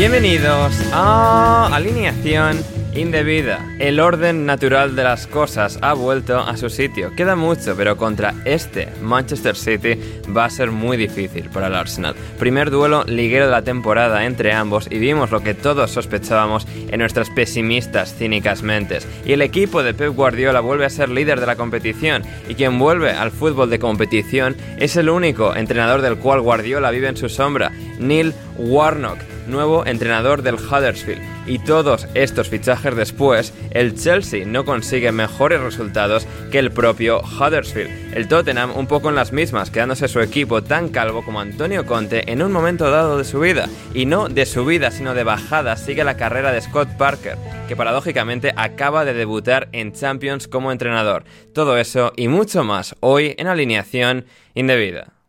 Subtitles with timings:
[0.00, 2.64] Bienvenidos a Alineación
[2.94, 3.60] Indebida.
[3.78, 7.14] El orden natural de las cosas ha vuelto a su sitio.
[7.14, 10.00] Queda mucho, pero contra este Manchester City
[10.34, 12.14] va a ser muy difícil para el Arsenal.
[12.38, 16.98] Primer duelo liguero de la temporada entre ambos y vimos lo que todos sospechábamos en
[16.98, 19.06] nuestras pesimistas, cínicas mentes.
[19.26, 22.78] Y el equipo de Pep Guardiola vuelve a ser líder de la competición y quien
[22.78, 27.28] vuelve al fútbol de competición es el único entrenador del cual Guardiola vive en su
[27.28, 31.22] sombra, Neil Warnock nuevo entrenador del Huddersfield.
[31.46, 38.14] Y todos estos fichajes después, el Chelsea no consigue mejores resultados que el propio Huddersfield.
[38.14, 42.30] El Tottenham un poco en las mismas, quedándose su equipo tan calvo como Antonio Conte
[42.30, 43.68] en un momento dado de su vida.
[43.94, 47.36] Y no de su vida, sino de bajada, sigue la carrera de Scott Parker,
[47.68, 51.24] que paradójicamente acaba de debutar en Champions como entrenador.
[51.52, 55.19] Todo eso y mucho más hoy en alineación indebida.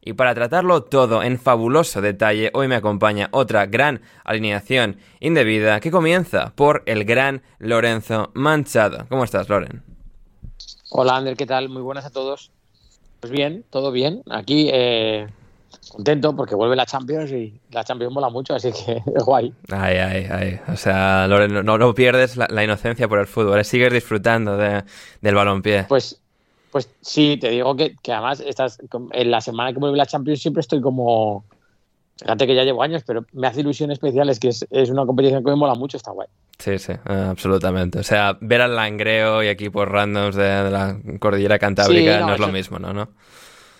[0.00, 5.90] Y para tratarlo todo en fabuloso detalle, hoy me acompaña otra gran alineación indebida que
[5.90, 9.06] comienza por el gran Lorenzo Manchado.
[9.08, 9.82] ¿Cómo estás, Loren?
[10.90, 11.68] Hola, Ander, ¿qué tal?
[11.68, 12.50] Muy buenas a todos.
[13.20, 14.22] Pues bien, todo bien.
[14.30, 15.26] Aquí eh,
[15.90, 19.52] contento porque vuelve la Champions y la Champions mola mucho, así que es guay.
[19.70, 20.60] Ay, ay, ay.
[20.72, 24.84] O sea, Loren, no, no pierdes la, inocencia por el fútbol, sigues disfrutando de,
[25.20, 25.84] del balompié.
[25.88, 26.20] Pues
[26.70, 28.78] pues sí, te digo que, además estás,
[29.12, 31.44] en la semana que vuelve la Champions siempre estoy como...
[32.20, 35.44] Fíjate que ya llevo años, pero me hace ilusión especial, es que es, una competición
[35.44, 36.26] que me mola mucho, está guay.
[36.58, 38.00] Sí, sí, eh, absolutamente.
[38.00, 42.48] O sea, ver al Langreo y equipos randoms de, la cordillera cantábrica no, es lo
[42.48, 42.92] mismo, ¿no?
[42.92, 43.08] ¿no?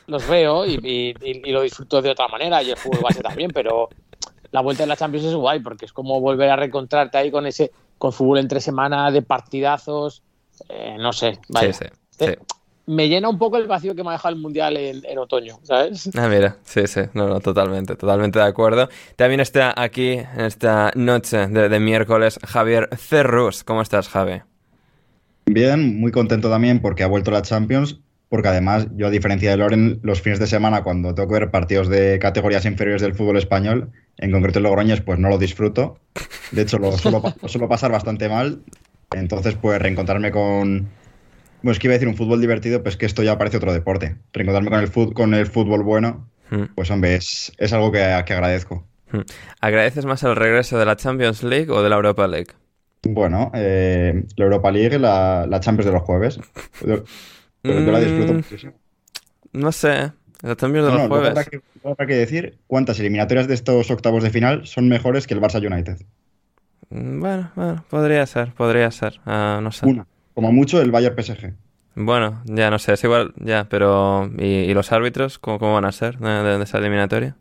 [0.06, 1.14] Los veo y,
[1.50, 3.88] lo disfruto de otra manera y el fútbol base también, pero
[4.52, 7.44] la vuelta de la Champions es guay porque es como volver a reencontrarte ahí con
[7.44, 10.22] ese con fútbol entre semana de partidazos,
[10.68, 11.72] eh, no sé, vaya.
[11.72, 12.26] Sí, sí.
[12.26, 12.36] sí
[12.88, 16.10] me llena un poco el vacío que me ha dejado el Mundial en, otoño, ¿sabes?
[16.16, 18.88] Ah, mira, sí, sí, no, no, totalmente, totalmente de acuerdo.
[19.14, 23.62] También está aquí, en esta noche de, miércoles, Javier Cerrus.
[23.62, 24.40] ¿Cómo estás, Javi?
[25.44, 28.00] Bien, muy contento también porque ha vuelto la Champions,
[28.30, 31.50] porque además yo, a diferencia de Loren, los fines de semana, cuando tengo que ver
[31.50, 35.98] partidos de categorías inferiores del fútbol español, en concreto el Logroñez, pues no lo disfruto.
[36.52, 38.62] De hecho, lo suelo, lo suelo pasar bastante mal.
[39.14, 40.88] Entonces, pues reencontrarme con,
[41.62, 43.72] bueno, es que iba a decir un fútbol divertido, pues que esto ya parece otro
[43.72, 44.16] deporte.
[44.32, 46.74] Reencontrarme con el, fútbol, con el fútbol bueno, hmm.
[46.74, 48.86] pues hombre, es, algo que, agradezco.
[49.10, 49.22] Hmm.
[49.60, 52.52] ¿Agradeces más el regreso de la Champions League o de la Europa League?
[53.02, 56.38] Bueno, eh, la Europa League, la, la Champions de los jueves.
[56.80, 57.04] Pero
[57.62, 58.72] yo la disfruto mm, muchísimo.
[59.52, 61.28] No sé, la Champions de los jueves.
[61.84, 65.40] Habrá que, que decir cuántas eliminatorias de estos octavos de final son mejores que el
[65.40, 65.98] Barça United.
[66.90, 69.20] Mm, bueno, bueno, podría ser, podría ser.
[69.26, 69.86] Ah, no sé.
[69.86, 70.06] Una.
[70.38, 71.52] Como mucho el Bayern PSG.
[71.96, 76.16] Bueno, ya no sé, es igual, ya, pero ¿y, los árbitros cómo, van a ser
[76.18, 77.34] de, esa eliminatoria?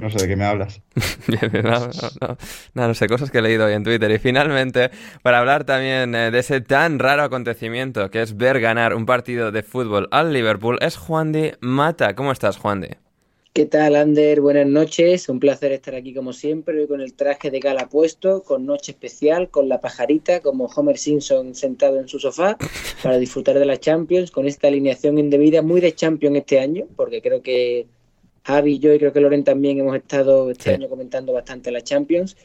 [0.00, 0.80] No sé de qué me hablas.
[1.62, 2.36] no,
[2.74, 4.10] no, no, sé, cosas que he leído hoy en Twitter.
[4.10, 4.90] Y finalmente,
[5.22, 9.52] para hablar también eh, de ese tan raro acontecimiento que es ver ganar un partido
[9.52, 12.16] de fútbol al Liverpool, es Juan de Mata.
[12.16, 12.98] ¿Cómo estás, Juan de?
[13.54, 14.40] ¿Qué tal, Ander?
[14.40, 15.28] Buenas noches.
[15.28, 18.92] Un placer estar aquí como siempre, hoy con el traje de gala puesto, con noche
[18.92, 22.56] especial, con la pajarita, como Homer Simpson sentado en su sofá,
[23.02, 27.20] para disfrutar de la Champions, con esta alineación indebida, muy de Champions este año, porque
[27.20, 27.88] creo que
[28.44, 32.38] Javi, yo y creo que Loren también hemos estado este año comentando bastante la Champions.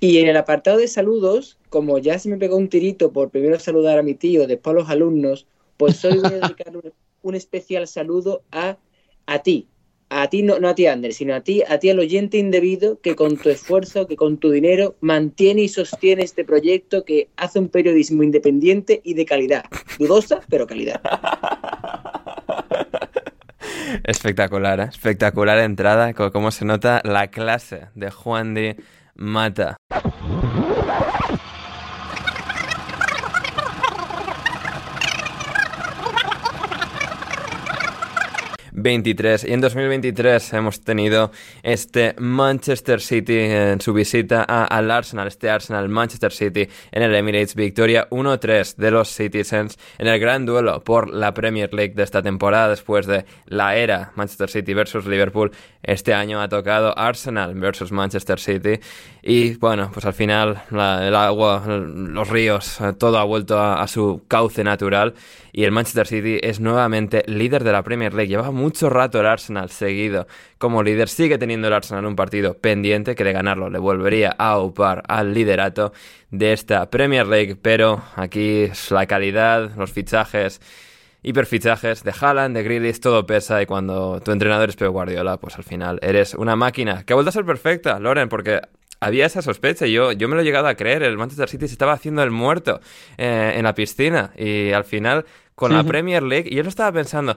[0.00, 3.58] Y en el apartado de saludos, como ya se me pegó un tirito por primero
[3.58, 5.46] saludar a mi tío, después a los alumnos,
[5.78, 6.74] pues hoy voy a dedicar
[7.22, 8.76] un, especial saludo a,
[9.24, 9.68] a ti,
[10.20, 13.16] a ti, no, a ti, Ander, sino a ti, a ti, al oyente indebido que
[13.16, 17.68] con tu esfuerzo, que con tu dinero mantiene y sostiene este proyecto que hace un
[17.68, 19.64] periodismo independiente y de calidad.
[19.98, 21.00] Dudosa, pero calidad.
[24.04, 24.88] Espectacular, ¿eh?
[24.90, 28.76] espectacular entrada, como se nota la clase de Juan de
[29.14, 29.76] Mata.
[38.72, 39.44] 23.
[39.44, 41.30] Y en 2023 hemos tenido
[41.62, 47.54] este Manchester City en su visita al Arsenal, este Arsenal Manchester City en el Emirates,
[47.54, 52.22] victoria 1-3 de los Citizens en el gran duelo por la Premier League de esta
[52.22, 55.52] temporada después de la era Manchester City versus Liverpool.
[55.82, 58.80] Este año ha tocado Arsenal versus Manchester City
[59.22, 64.22] y bueno, pues al final el agua, los ríos, todo ha vuelto a, a su
[64.28, 65.14] cauce natural
[65.52, 68.28] y el Manchester City es nuevamente líder de la Premier League.
[68.28, 70.26] Llevaba mucho rato el Arsenal seguido
[70.56, 71.08] como líder.
[71.08, 75.34] Sigue teniendo el Arsenal un partido pendiente que de ganarlo le volvería a upar al
[75.34, 75.92] liderato
[76.30, 77.56] de esta Premier League.
[77.60, 80.60] Pero aquí es la calidad, los fichajes
[81.22, 85.56] hiperfichajes de Haaland, de Grealish, todo pesa y cuando tu entrenador es Pep Guardiola, pues
[85.56, 88.60] al final eres una máquina que ha vuelto a ser perfecta, Loren, porque
[89.02, 89.86] había esa sospecha.
[89.86, 91.02] Yo, yo me lo he llegado a creer.
[91.02, 92.80] El Manchester City se estaba haciendo el muerto
[93.18, 94.30] eh, en la piscina.
[94.36, 97.36] Y al final, con la Premier League, y yo lo estaba pensando.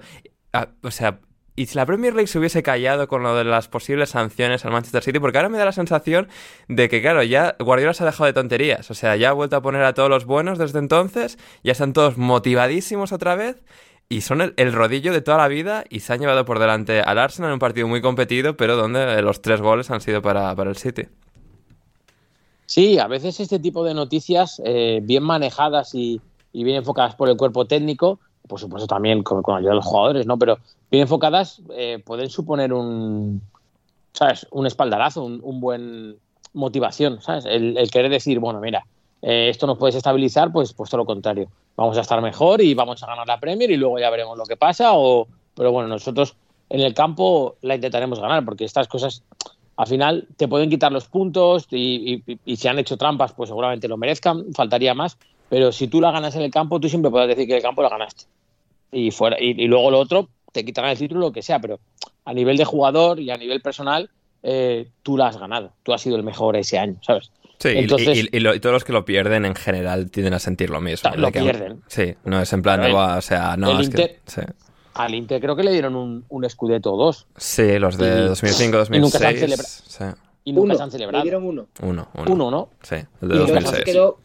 [0.54, 1.20] ah, o sea,
[1.58, 4.72] y si la Premier League se hubiese callado con lo de las posibles sanciones al
[4.72, 6.28] Manchester City, porque ahora me da la sensación
[6.68, 8.92] de que, claro, ya Guardiola se ha dejado de tonterías.
[8.92, 11.94] O sea, ya ha vuelto a poner a todos los buenos desde entonces, ya están
[11.94, 13.64] todos motivadísimos otra vez.
[14.08, 17.02] Y son el, el rodillo de toda la vida y se han llevado por delante
[17.02, 20.54] al Arsenal en un partido muy competido, pero donde los tres goles han sido para,
[20.56, 21.08] para el City.
[22.68, 26.22] Sí, a veces este tipo de noticias, eh, bien manejadas y,
[26.56, 29.86] y, bien enfocadas por el cuerpo técnico, por supuesto también con, con ayuda de los
[29.86, 30.38] jugadores, ¿no?
[30.38, 30.58] Pero
[30.92, 33.42] bien enfocadas eh, pueden suponer un,
[34.14, 34.48] ¿sabes?
[34.52, 36.18] Un espaldarazo, un, un buen
[36.54, 37.46] motivación, ¿sabes?
[37.46, 38.86] El, el, querer decir, bueno, mira,
[39.22, 41.50] eh, esto nos puede estabilizar, pues, pues todo lo contrario.
[41.76, 44.46] Vamos a estar mejor y vamos a ganar la Premier y luego ya veremos lo
[44.46, 44.92] que pasa.
[44.94, 46.36] O, pero bueno, nosotros
[46.70, 49.24] en el campo la intentaremos ganar porque estas cosas
[49.78, 53.50] al final te pueden quitar los puntos y, y, y, si han hecho trampas, pues
[53.50, 55.18] seguramente lo merezcan, faltaría más.
[55.50, 57.82] Pero si tú la ganas en el campo, tú siempre puedes decir que el campo
[57.82, 58.26] la ganaste.
[58.92, 61.80] Y, fuera, y, y luego lo otro, te quitarán el título, lo que sea, pero
[62.24, 64.10] a nivel de jugador y a nivel personal,
[64.44, 65.74] eh, tú la has ganado.
[65.84, 67.32] Tú has sido el mejor ese año, ¿sabes?
[67.60, 70.40] Sí, Entonces, y, y, lo, y, todos los que lo pierden en general tienden a
[70.40, 71.10] sentir lo mismo.
[71.16, 71.82] Lo que, pierden.
[71.88, 74.42] Sí, no es en plan, no va, o sea, no, es Inter, que, sí.
[74.94, 77.28] Al Inter creo que le dieron un, un Scudetto o dos.
[77.38, 78.96] Sí, los de 2005-2006.
[78.96, 80.04] Y nunca se han, celebra sí.
[80.44, 81.24] y nunca uno, se han celebrado.
[81.24, 81.68] Le dieron uno.
[81.82, 82.32] Uno, uno.
[82.32, 82.70] Uno, ¿no?
[82.82, 83.84] Sí, el de 2006.
[83.84, 84.20] Quedó,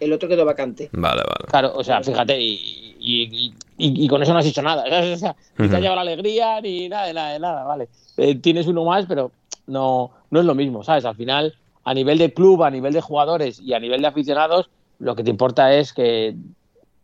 [0.00, 0.88] el otro quedó vacante.
[0.92, 1.46] Vale, vale.
[1.48, 4.84] Claro, o sea, fíjate, y, y, y, y con eso no has hecho nada.
[5.14, 7.88] O sea, ni te ha llevado la alegría ni nada de nada, de nada, vale.
[8.16, 9.30] Eh, tienes uno más, pero
[9.66, 11.04] no, no es lo mismo, ¿sabes?
[11.04, 11.54] Al final,
[11.84, 15.24] a nivel de club, a nivel de jugadores y a nivel de aficionados, lo que
[15.24, 16.34] te importa es que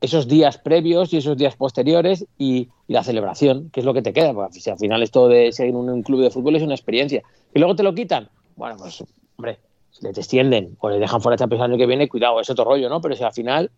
[0.00, 4.02] esos días previos y esos días posteriores y, y la celebración, que es lo que
[4.02, 4.32] te queda.
[4.34, 7.22] Porque si al final esto de seguir en un club de fútbol es una experiencia.
[7.54, 8.28] Y luego te lo quitan.
[8.56, 9.02] Bueno, pues,
[9.36, 9.58] hombre,
[10.00, 12.88] le descienden o le dejan fuera Champions el año que viene, cuidado, es otro rollo,
[12.88, 13.00] ¿no?
[13.00, 13.70] Pero si al final,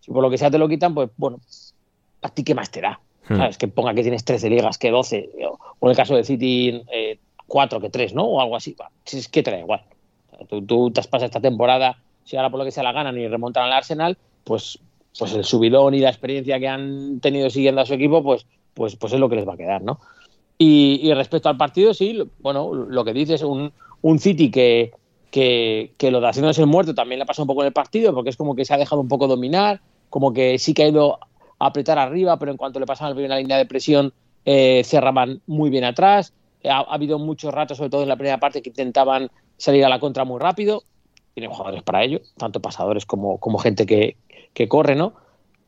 [0.00, 1.40] si por lo que sea te lo quitan, pues bueno,
[2.22, 3.00] ¿a ti qué más te da?
[3.28, 3.36] Hmm.
[3.36, 3.58] ¿Sabes?
[3.58, 7.18] Que ponga que tienes 13 ligas, que 12, o en el caso de City, eh,
[7.46, 8.24] 4 que 3, ¿no?
[8.24, 8.76] O algo así.
[9.06, 9.82] Es que te da igual.
[10.48, 13.18] Tú, tú te has pasado esta temporada, si ahora por lo que sea la ganan
[13.18, 14.78] y remontan al Arsenal, pues,
[15.18, 18.96] pues el subidón y la experiencia que han tenido siguiendo a su equipo, pues, pues,
[18.96, 20.00] pues es lo que les va a quedar, ¿no?
[20.56, 23.72] Y, y respecto al partido, sí, bueno, lo que dices, un,
[24.02, 24.92] un City que,
[25.30, 28.14] que, que, lo de haciéndose el muerto también le pasa un poco en el partido,
[28.14, 30.88] porque es como que se ha dejado un poco dominar, como que sí que ha
[30.88, 31.18] ido
[31.58, 34.12] a apretar arriba, pero en cuanto le pasaban la línea de presión,
[34.44, 36.32] eh, cerraban muy bien atrás.
[36.64, 39.88] Ha, ha, habido muchos ratos, sobre todo en la primera parte, que intentaban salir a
[39.88, 40.82] la contra muy rápido.
[41.34, 44.16] Tienen jugadores para ello, tanto pasadores como, como gente que,
[44.52, 45.14] que corre, ¿no?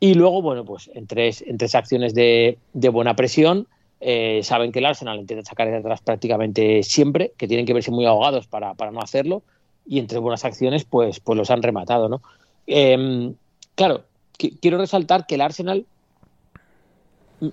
[0.00, 3.68] Y luego, bueno, pues en tres, en tres acciones de, de buena presión,
[4.04, 7.92] eh, saben que el Arsenal intenta sacar de atrás prácticamente siempre, que tienen que verse
[7.92, 9.44] muy ahogados para, para no hacerlo,
[9.86, 12.20] y entre buenas acciones, pues, pues los han rematado, ¿no?
[12.66, 13.32] Eh,
[13.76, 14.02] claro,
[14.38, 15.86] qu quiero resaltar que el Arsenal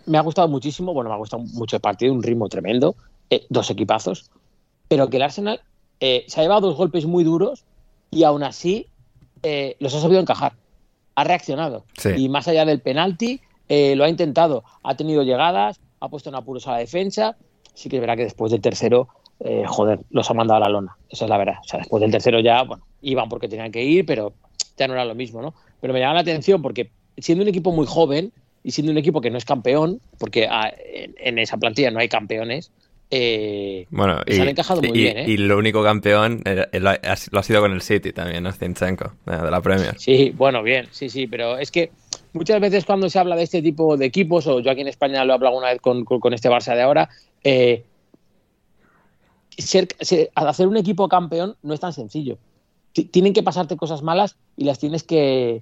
[0.08, 2.96] me ha gustado muchísimo, bueno, me ha gustado mucho el partido, un ritmo tremendo,
[3.30, 4.32] eh, dos equipazos,
[4.88, 5.62] pero que el Arsenal
[6.00, 7.64] eh, se ha llevado dos golpes muy duros
[8.10, 8.88] y aún así
[9.80, 10.54] los ha sabido encajar,
[11.14, 12.10] ha reaccionado, sí.
[12.18, 13.40] y más allá del penalti,
[13.70, 17.36] lo ha intentado, ha tenido llegadas, ha puesto en apuros a la defensa.
[17.74, 20.70] Sí que es verdad que después del tercero, eh, joder, los ha mandado a la
[20.70, 20.98] lona.
[21.10, 21.56] Esa es la verdad.
[21.64, 24.34] O sea, después del tercero ya, bueno, iban porque tenían que ir, pero
[24.78, 25.54] ya no era lo mismo, ¿no?
[25.80, 28.32] Pero me llama la atención porque siendo un equipo muy joven
[28.64, 32.00] y siendo un equipo que no es campeón, porque ah, en, en, esa plantilla no
[32.00, 32.72] hay campeones,
[33.12, 35.26] eh, bueno, y, se han encajado muy y, bien, ¿eh?
[35.28, 38.52] Y lo único campeón era, lo ha sido con el City también, ¿no?
[38.52, 39.96] Zinchenko, de la Premier.
[39.98, 41.92] Sí, bueno, bien, sí, sí, pero es que
[42.34, 45.24] muchas veces cuando se habla de este tipo de equipos, o yo aquí en España
[45.26, 47.10] lo he hablado alguna vez con, con, con este Barça de ahora,
[47.44, 47.86] eh,
[49.58, 52.38] ser, ser, hacer un equipo campeón no es tan sencillo.
[52.94, 55.62] T tienen que pasarte cosas malas y las tienes que,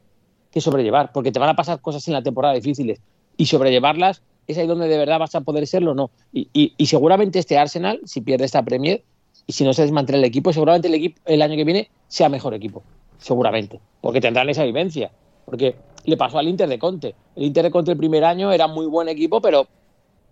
[0.51, 2.99] que, sobrellevar, porque te van a pasar cosas en la temporada difíciles
[3.35, 6.09] y sobrellevarlas es ahí donde de verdad vas a poder serlo o no.
[6.31, 9.03] Y, y, y, seguramente este Arsenal, si pierde esta Premier
[9.45, 12.29] y si no se desmantela el equipo, seguramente el, equipo, el año que viene sea
[12.29, 12.81] mejor equipo.
[13.19, 13.79] Seguramente.
[14.01, 15.11] Porque tendrán esa vivencia.
[15.47, 17.15] Porque le pasó al Inter de Conte.
[17.37, 19.65] El Inter de Conte el primer año era muy buen equipo, pero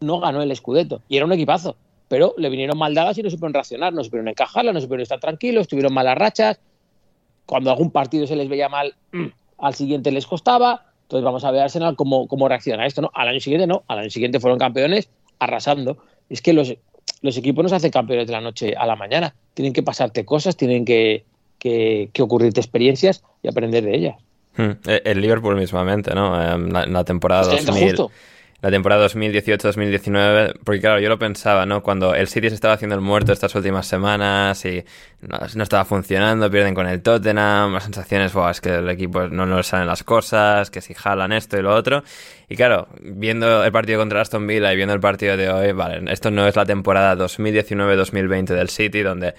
[0.01, 1.01] no ganó el Scudetto.
[1.07, 1.77] Y era un equipazo.
[2.09, 5.21] Pero le vinieron mal dadas y no supieron reaccionar, no supieron encajarla, no supieron estar
[5.21, 6.59] tranquilos, tuvieron malas rachas.
[7.45, 8.93] Cuando algún partido se les veía mal,
[9.57, 10.83] al siguiente les costaba.
[11.03, 13.01] Entonces vamos a ver Arsenal cómo, cómo reacciona a esto.
[13.01, 13.11] ¿no?
[13.13, 15.07] Al año siguiente no, al año siguiente fueron campeones
[15.39, 15.97] arrasando.
[16.29, 16.75] Es que los,
[17.21, 19.33] los equipos no se hacen campeones de la noche a la mañana.
[19.53, 21.23] Tienen que pasarte cosas, tienen que,
[21.57, 24.24] que, que ocurrirte experiencias y aprender de ellas.
[24.57, 24.71] Hmm.
[24.85, 26.37] El Liverpool mismamente, ¿no?
[26.37, 28.09] La, la temporada 2000,
[28.65, 31.83] la temporada 2018-2019, porque claro, yo lo pensaba, ¿no?
[31.83, 34.83] Cuando el City se estaba haciendo el muerto estas últimas semanas y
[35.21, 39.57] no, estaba funcionando, pierden con el Tottenham, las sensaciones, es que el equipo no, no
[39.57, 42.03] le salen las cosas, que si jalan esto y lo otro.
[42.49, 46.11] Y claro, viendo el partido contra Aston Villa y viendo el partido de hoy, vale,
[46.11, 49.35] esto no es la temporada 2019-2020 del City, donde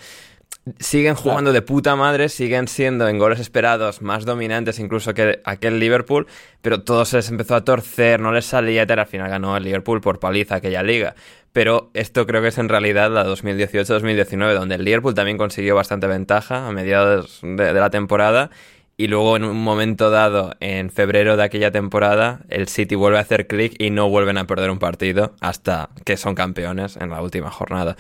[0.79, 5.79] siguen jugando de puta madre, siguen siendo en goles esperados más dominantes incluso que aquel
[5.79, 6.27] Liverpool,
[6.61, 9.65] pero todo se les empezó a torcer, no les salía y al final ganó el
[9.65, 11.15] Liverpool por paliza aquella liga.
[11.53, 16.07] Pero esto creo que es en realidad la 2018-2019, donde el Liverpool también consiguió bastante
[16.07, 18.51] ventaja a mediados de la temporada
[18.99, 23.21] y luego en un momento dado, en febrero de aquella temporada, el City vuelve a
[23.21, 27.21] hacer clic y no vuelven a perder un partido hasta que son campeones en la
[27.21, 27.97] última jornada.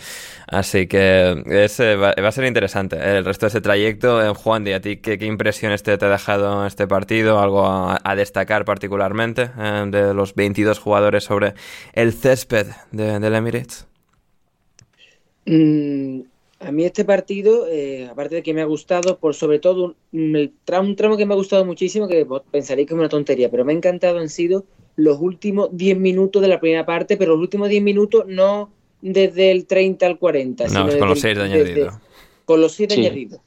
[0.47, 4.23] Así que ese va, a ser interesante el resto de ese trayecto.
[4.25, 7.41] Eh, Juan, ¿de a ti qué, impresión te, ha dejado este partido?
[7.41, 11.53] ¿Algo a, destacar particularmente eh, de los 22 jugadores sobre
[11.93, 13.87] el césped de, del Emirates?
[15.45, 16.23] Mm,
[16.59, 20.53] a mí este partido, eh, aparte de que me ha gustado, por sobre todo un,
[20.65, 23.77] tramo, que me ha gustado muchísimo, que pensaréis que es una tontería, pero me ha
[23.77, 24.65] encantado han sido
[24.97, 28.71] los últimos 10 minutos de la primera parte, pero los últimos 10 minutos no
[29.03, 32.01] desde el 30 al 40, no, sino con los 6 de añadido.
[32.47, 33.41] Con los 6 de añadido.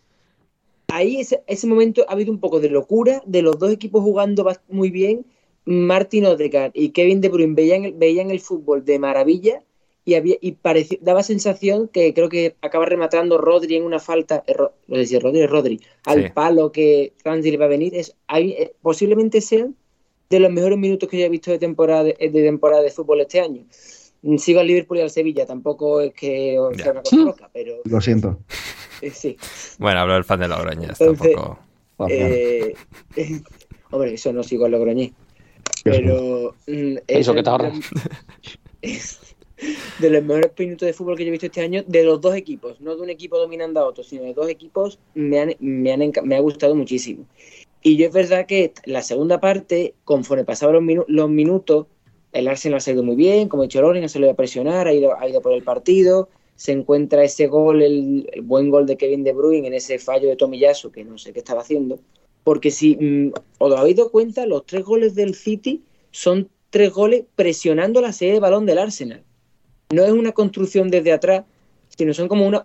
[0.89, 4.47] Ahí ese, ese momento ha habido un poco de locura, de los dos equipos jugando
[4.67, 5.25] muy bien.
[5.65, 9.61] Martin Odegaard y Kevin De Bruyne veían, veían el fútbol de maravilla
[10.09, 10.57] y, había, y
[11.01, 14.55] daba sensación que creo que acaba rematando Rodri en una falta, eh,
[14.87, 18.73] no sé si Rodri, Rodri, al palo que Ramsey le va a venir, es, eh,
[18.81, 19.75] posiblemente sean
[20.29, 23.39] de los mejores minutos que yo he visto de temporada de, temporada de fútbol este
[23.39, 23.65] año.
[24.23, 27.75] Mm, sigo al Liverpool y al Sevilla, tampoco es que sea una cosa loca, pero...
[27.85, 28.39] Lo siento.
[29.01, 29.37] Eh, sí.
[29.77, 31.57] Bueno, hablo del fan de Logroñés, tampoco...
[33.91, 35.13] hombre, eso no sigo al Logroñés.
[35.85, 36.53] Pero...
[36.67, 37.79] Mm, eso que te ahorras.
[39.99, 42.35] de los mejores minutos de fútbol que yo he visto este año, de los dos
[42.35, 45.91] equipos, no de un equipo dominando a otro, sino de dos equipos, me, han, me,
[45.91, 47.25] han, me ha gustado muchísimo.
[47.81, 51.87] Y yo es verdad que la segunda parte, conforme pasaban los, los minutos,
[52.31, 54.93] el Arsenal ha salido muy bien, como ha dicho Loren, ha salido a presionar, ha
[54.93, 59.23] ido, ha ido por el partido, se encuentra ese gol, el, buen gol de Kevin
[59.23, 61.99] De Bruyne en ese fallo de Tomiyasu, que no sé qué estaba haciendo,
[62.43, 67.23] porque si mm, os habéis dado cuenta, los tres goles del City son tres goles
[67.35, 69.23] presionando la serie de balón del Arsenal
[69.91, 71.45] no es una construcción desde atrás,
[71.97, 72.63] sino son como una,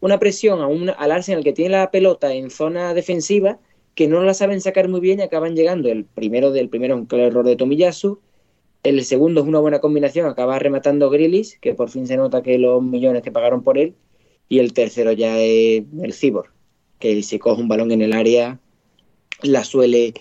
[0.00, 3.58] una, presión a una, al Arsenal que tiene la pelota en zona defensiva
[3.94, 5.88] que no la saben sacar muy bien y acaban llegando.
[5.88, 8.18] El primero del primero un claro error de Tomiyasu,
[8.82, 12.58] el segundo es una buena combinación, acaba rematando Grillis, que por fin se nota que
[12.58, 13.94] los millones que pagaron por él,
[14.48, 16.50] y el tercero ya es el Cibor,
[16.98, 18.58] que si coge un balón en el área
[19.42, 20.14] la suele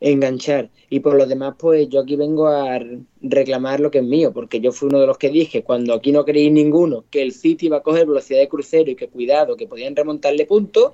[0.00, 0.70] enganchar.
[0.88, 2.80] Y por lo demás, pues yo aquí vengo a
[3.20, 6.10] reclamar lo que es mío, porque yo fui uno de los que dije, cuando aquí
[6.12, 9.56] no creí ninguno, que el City iba a coger velocidad de crucero y que cuidado,
[9.56, 10.92] que podían remontarle puntos,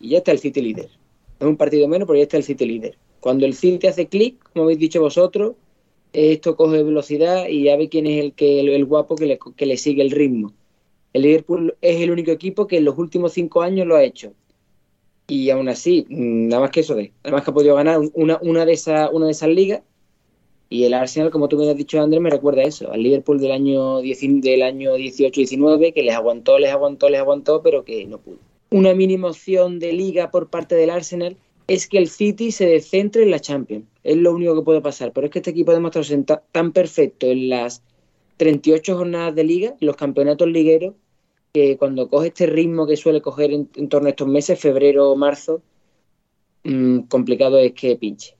[0.00, 0.88] y ya está el City líder.
[1.38, 2.96] Es un partido menos, pero ya está el City líder.
[3.20, 5.54] Cuando el City hace clic, como habéis dicho vosotros,
[6.12, 9.66] esto coge velocidad y ya ve quién es el, que, el, guapo que le, que
[9.66, 10.54] le sigue el ritmo.
[11.12, 14.32] El Liverpool es el único equipo que en los últimos cinco años lo ha hecho
[15.26, 18.38] y aún así, mm, nada más que eso de, además que ha podido ganar una,
[18.42, 19.82] una, de, esas, una de esas ligas.
[20.68, 23.52] Y el Arsenal, como tú me has dicho, Andrés, me recuerda eso, al Liverpool del
[23.52, 28.38] año, del año 18-19, que les aguantó, les aguantó, les aguantó, pero que no pudo.
[28.70, 31.36] Una mínima opción de liga por parte del Arsenal
[31.68, 33.84] es que el City se descentre en la Champions.
[34.02, 35.12] Es lo único que puede pasar.
[35.12, 37.82] Pero es que este equipo ha demostrado ser tan perfecto en las
[38.38, 40.94] 38 jornadas de liga, en los campeonatos ligueros,
[41.56, 45.16] que cuando coge este ritmo que suele coger en, torno a estos meses, febrero o
[45.16, 45.62] marzo,
[46.64, 48.36] mm, complicado es que pinche.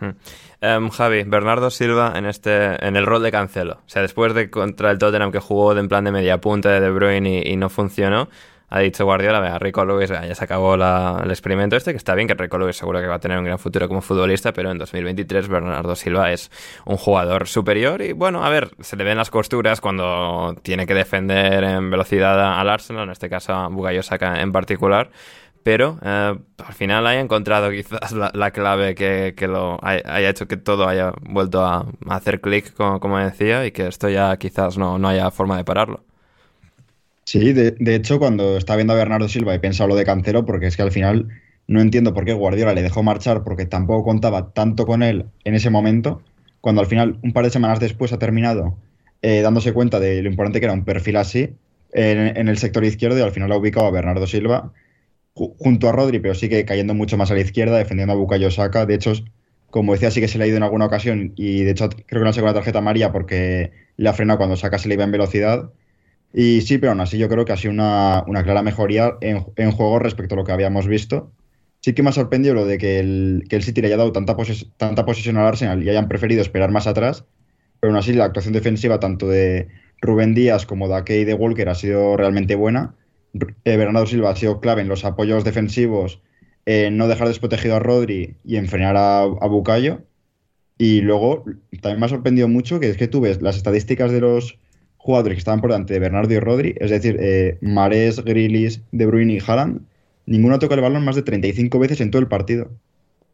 [0.00, 0.16] Hmm.
[0.62, 2.52] Em, Javi, Bernardo Silva en este
[2.86, 3.74] en el rol de Cancelo.
[3.74, 6.70] O sea, después de contra el Tottenham que jugó de en plan de media punta
[6.70, 8.28] de De Bruyne y no funcionó,
[8.74, 12.34] ha dicho Guardiola, Rico Lewis, ya se acabó el experimento este, que está bien, que
[12.34, 15.46] Rico Lewis seguro que va a tener un gran futuro como futbolista, pero en 2023
[15.46, 16.50] Bernardo Silva es
[16.84, 20.94] un jugador superior y bueno, a ver, se le ven las costuras cuando tiene que
[20.94, 25.10] defender en velocidad al Arsenal, en este caso a Bugayo Saka en particular,
[25.62, 30.88] pero eh, al final haya encontrado quizás la, clave que, lo haya hecho que todo
[30.88, 35.30] haya vuelto a, hacer clic, como, decía, y que esto ya quizás no, no haya
[35.30, 36.02] forma de pararlo.
[37.24, 40.66] Sí, de, hecho, cuando estaba viendo a Bernardo Silva he pensado lo de Cancelo, porque
[40.66, 41.28] es que al final
[41.66, 45.54] no entiendo por qué Guardiola le dejó marchar, porque tampoco contaba tanto con él en
[45.54, 46.22] ese momento,
[46.60, 48.76] cuando al final, un par de semanas después, ha terminado
[49.22, 51.56] eh, dándose cuenta de lo importante que era un perfil así
[51.94, 54.72] en, el sector izquierdo y al final ha ubicado a Bernardo Silva
[55.34, 58.86] junto a Rodri, pero sigue cayendo mucho más a la izquierda, defendiendo a Bukayo Saka.
[58.86, 59.12] De hecho,
[59.70, 62.22] como decía, sí que se le ha ido en alguna ocasión y de hecho creo
[62.22, 65.04] que no con la tarjeta María porque le ha frenado cuando saca se le iba
[65.04, 65.70] en velocidad.
[66.36, 70.00] Y sí, pero aún así yo creo que ha sido una, clara mejoría en, juego
[70.00, 71.30] respecto a lo que habíamos visto.
[71.78, 74.10] Sí que me ha sorprendido lo de que el, que el City le haya dado
[74.10, 74.36] tanta,
[74.76, 77.24] tanta posesión al Arsenal y hayan preferido esperar más atrás,
[77.78, 79.68] pero aún así la actuación defensiva tanto de
[80.00, 82.96] Rubén Díaz como de Ake y de Walker ha sido realmente buena.
[83.64, 86.20] Eh, Bernardo Silva ha sido clave en los apoyos defensivos,
[86.66, 90.02] en no dejar desprotegido a Rodri y en frenar a, a Bucayo.
[90.78, 91.44] Y luego
[91.80, 94.58] también me ha sorprendido mucho que es que tú ves las estadísticas de los
[95.04, 99.04] jugadores que estaban por delante de Bernardo y Rodri, es decir, eh, Mares, Grilis, De
[99.04, 99.82] Bruyne y Haaland,
[100.24, 102.70] ninguno toca el balón más de 35 veces en todo el partido.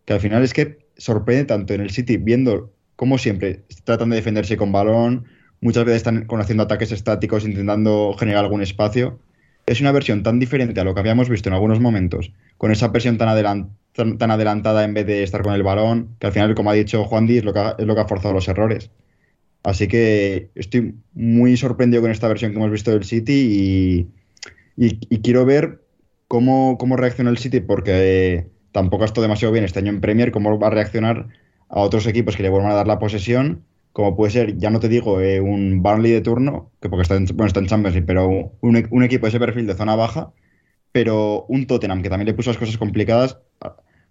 [0.04, 4.16] Que al final es que sorprende tanto en el City viendo como siempre tratan de
[4.16, 5.26] defenderse con balón,
[5.60, 9.20] muchas veces están haciendo ataques estáticos intentando generar algún espacio.
[9.64, 12.90] Es una versión tan diferente a lo que habíamos visto en algunos momentos, con esa
[12.90, 16.70] presión tan, tan, adelantada en vez de estar con el balón, que al final, como
[16.70, 18.90] ha dicho Juan Díaz, es lo que es lo que ha forzado los errores.
[19.62, 24.08] Así que estoy muy sorprendido con esta versión que hemos visto del City
[24.78, 25.82] y, quiero ver
[26.28, 30.32] cómo, cómo, reacciona el City, porque tampoco ha estado demasiado bien este año en Premier,
[30.32, 31.28] cómo va a reaccionar
[31.68, 34.80] a otros equipos que le vuelvan a dar la posesión, como puede ser, ya no
[34.80, 38.02] te digo, eh, un Burnley de turno, que porque está en, bueno, está en Champions
[38.06, 40.32] pero un, un, equipo de ese perfil de zona baja,
[40.92, 43.38] pero un Tottenham que también le puso las cosas complicadas,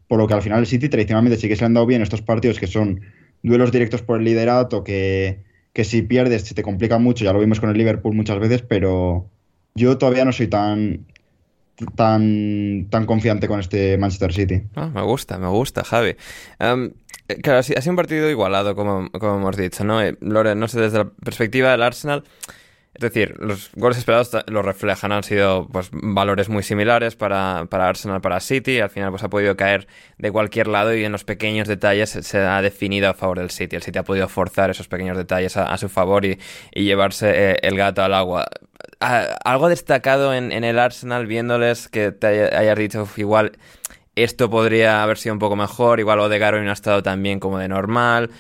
[0.07, 2.01] por lo que al final el City tradicionalmente sí que se le han dado bien
[2.01, 3.01] estos partidos que son
[3.43, 5.43] duelos directos por el liderato que,
[5.73, 8.61] que si pierdes se te complica mucho, ya lo vimos con el Liverpool muchas veces,
[8.61, 9.27] pero
[9.75, 11.05] yo todavía no soy tan
[11.95, 14.63] tan, tan confiante con este Manchester City.
[14.75, 16.15] Ah, me gusta, me gusta, Javi.
[16.59, 16.91] Em,
[17.41, 20.01] claro, ha sido un partido igualado, como, como hemos dicho, ¿no?
[20.01, 22.23] Eh, no sé, desde la perspectiva del Arsenal,
[22.99, 27.87] es decir, los goles esperados lo reflejan, han sido pues valores muy similares para, para
[27.87, 31.23] Arsenal, para City, al final pues ha podido caer de cualquier lado y en los
[31.23, 33.77] pequeños detalles se, ha definido a favor del City.
[33.77, 36.37] El City ha podido forzar esos pequeños detalles a, su favor y,
[36.73, 38.47] llevarse eh, el gato al agua.
[38.99, 43.53] ¿Algo destacado en, el Arsenal viéndoles que te hayas dicho igual
[44.15, 47.69] esto podría haber sido un poco mejor, igual Odegaard no ha estado tan como de
[47.69, 48.31] normal?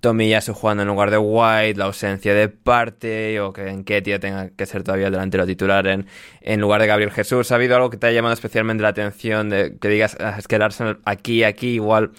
[0.00, 4.50] Tomiyasu jugando en lugar de White, la ausencia de parte, o que en Ketia tenga
[4.50, 6.06] que ser todavía el delantero titular en,
[6.40, 7.50] en lugar de Gabriel Jesús.
[7.50, 10.56] ¿Ha habido algo que te haya llamado especialmente la atención de que digas, ah, que
[10.56, 12.12] el Arsenal aquí, aquí igual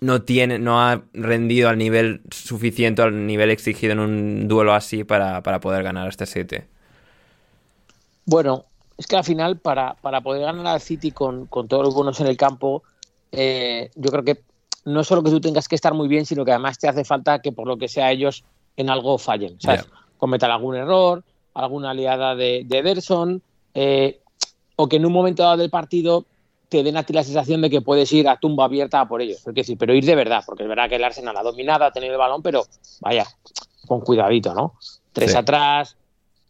[0.00, 5.04] no tiene, no ha rendido al nivel suficiente, al nivel exigido en un duelo así
[5.04, 6.58] para, poder ganar este City?
[8.24, 8.66] Bueno,
[8.98, 12.20] es que al final, para, para poder ganar al City con, con todos los buenos
[12.20, 12.82] en el campo,
[13.32, 14.40] eh, yo creo que
[14.86, 17.40] no solo que tú tengas que estar muy bien, sino que además te hace falta
[17.40, 18.44] que por lo que sea ellos
[18.76, 19.84] en algo fallen, ¿sabes?
[20.16, 23.42] Cometan algún error, alguna aliada de, de Ederson,
[23.74, 24.20] eh,
[24.76, 26.24] o que en un momento dado del partido
[26.68, 29.40] te den a ti la sensación de que puedes ir a tumba abierta por ellos.
[29.42, 31.90] Porque sí, pero ir de verdad, porque es verdad que el Arsenal ha dominado, ha
[31.90, 32.64] tenido el balón, pero
[33.00, 33.26] vaya,
[33.88, 34.74] con cuidadito, ¿no?
[35.12, 35.96] Tres atrás,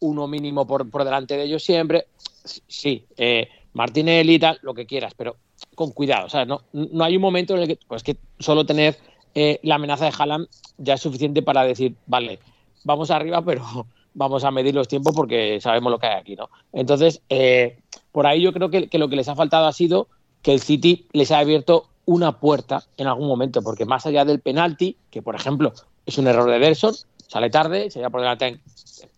[0.01, 2.07] uno mínimo por, por delante de ellos siempre.
[2.45, 5.37] Sí, eh, Martinelli y tal, lo que quieras, pero
[5.75, 6.27] con cuidado.
[6.27, 8.97] O sea, no, no hay un momento en el que, pues que solo tener
[9.35, 12.39] eh, la amenaza de Haaland ya es suficiente para decir, vale,
[12.85, 13.63] vamos arriba, pero
[14.15, 16.49] vamos a medir los tiempos porque sabemos lo que hay aquí, ¿no?
[16.73, 17.79] Entonces, eh,
[18.13, 20.09] por ahí yo creo que, lo que les ha faltado ha sido
[20.41, 24.41] que el City les ha abierto una puerta en algún momento, porque más allá del
[24.41, 25.75] penalti, que por ejemplo
[26.07, 26.95] es un error de Derson,
[27.29, 28.61] sale tarde, se va por delante en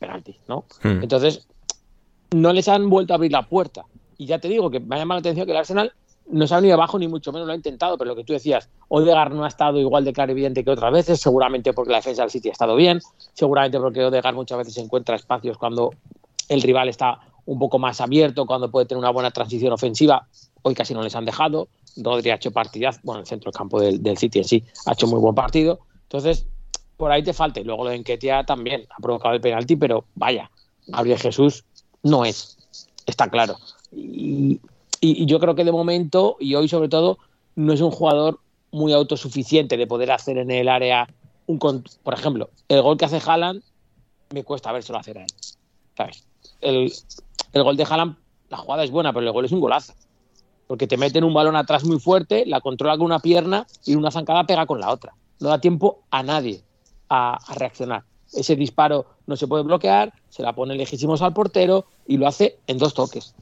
[0.00, 0.64] penalti, ¿no?
[0.82, 1.02] Hmm.
[1.02, 1.46] Entonces,
[2.34, 3.84] no les han vuelto a abrir la puerta.
[4.18, 5.92] Y ya te digo que me ha llamado la atención que el Arsenal
[6.30, 8.32] no se ha venido abajo ni mucho menos lo ha intentado, pero lo que tú
[8.32, 11.98] decías, Odegaard no ha estado igual de claro evidente que otras veces, seguramente porque la
[11.98, 13.00] defensa del City ha estado bien,
[13.32, 15.94] seguramente porque Odegaard muchas veces encuentra espacios cuando
[16.48, 20.26] el rival está un poco más abierto, cuando puede tener una buena transición ofensiva,
[20.62, 23.80] hoy casi no les han dejado, Rodri ha hecho partidaz, bueno, el centro del campo
[23.80, 26.46] del, del City en sí ha hecho muy buen partido, entonces
[26.98, 30.04] por ahí te falta, y luego lo de Enquetia también ha provocado el penalti, pero
[30.14, 30.50] vaya,
[30.88, 31.64] Gabriel Jesús
[32.02, 32.58] no es,
[33.06, 33.56] está claro.
[33.92, 34.60] Y,
[35.00, 37.18] yo creo que de momento, y hoy sobre todo,
[37.54, 41.08] no es un jugador muy autosuficiente de poder hacer en el área
[41.46, 43.62] un por ejemplo, el gol que hace Haaland
[44.34, 46.10] me cuesta lo hacer a él.
[46.60, 46.92] El,
[47.52, 48.16] el gol de Haaland,
[48.50, 49.94] la jugada es buena, pero el gol es un golazo.
[50.66, 54.10] Porque te meten un balón atrás muy fuerte, la controla con una pierna y una
[54.10, 55.14] zancada pega con la otra.
[55.40, 56.60] No da tiempo a nadie
[57.08, 58.04] a reaccionar.
[58.34, 62.58] Ese disparo no se puede bloquear, se la pone lejísimos al portero y lo hace
[62.66, 63.34] en dos toques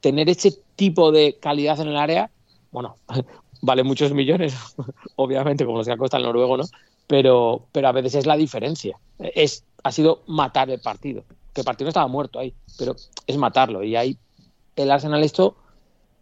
[0.00, 2.30] tener ese tipo de calidad en el área,
[2.72, 2.96] bueno,
[3.62, 4.54] vale muchos millones,
[5.16, 6.64] obviamente, como los que ha costado el noruego, ¿no?
[7.06, 8.96] Pero, pero a veces es la diferencia.
[9.18, 11.24] Es, ha sido matar el partido.
[11.52, 12.94] Que el partido no estaba muerto ahí, pero
[13.26, 13.82] es matarlo.
[13.82, 14.16] Y ahí
[14.76, 15.56] el Arsenal esto,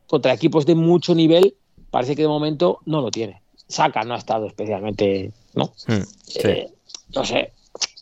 [0.06, 1.54] contra equipos de mucho nivel,
[1.90, 3.42] parece que de momento no lo tiene.
[3.66, 5.66] Saka no ha estado especialmente, ¿no?
[5.86, 6.40] Hmm, sí.
[6.44, 6.72] Eh,
[7.14, 7.52] no sé,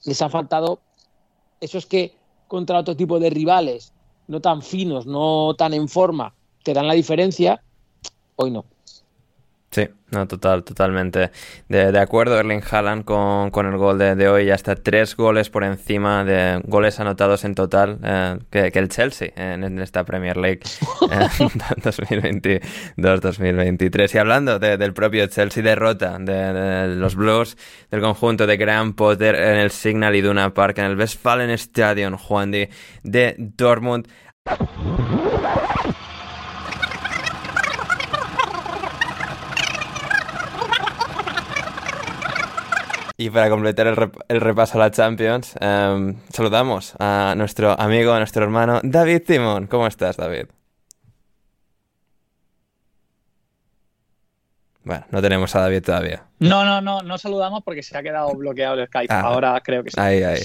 [0.05, 0.79] les ha faltado.
[1.61, 2.15] Eso es que
[2.47, 3.93] contra otro tipo de rivales,
[4.29, 7.63] no tan finos, no tan en forma, te dan la diferencia.
[8.37, 8.65] Hoy no.
[9.77, 11.31] Sí, no, total, totalmente.
[11.69, 15.15] De, de acuerdo, Erling Haaland con, con el gol de, de, hoy, ya está tres
[15.15, 19.79] goles por encima de goles anotados en total eh, que, que, el Chelsea en, en
[19.79, 20.61] esta Premier League
[21.11, 21.29] eh,
[22.89, 24.15] 2022-2023.
[24.15, 27.59] Y hablando de, del propio Chelsea, derrota de, los Blues,
[27.91, 32.51] del conjunto de Graham Potter en el Signal Iduna Park, en el Westfalen Stadion, Juan
[32.51, 32.71] de,
[33.03, 34.09] de Dortmund.
[43.19, 48.13] Y para completar el, rep el, repaso a la Champions, um, saludamos a nuestro amigo,
[48.13, 49.67] a nuestro hermano David Timón.
[49.69, 50.47] ¿Cómo estás, David?
[54.85, 56.25] Bueno, no tenemos a David todavía.
[56.39, 59.13] No, no, no, no saludamos porque se ha quedado bloqueado el Skype.
[59.13, 59.99] Ah, Ahora creo que sí.
[59.99, 60.43] Ahí, ahí.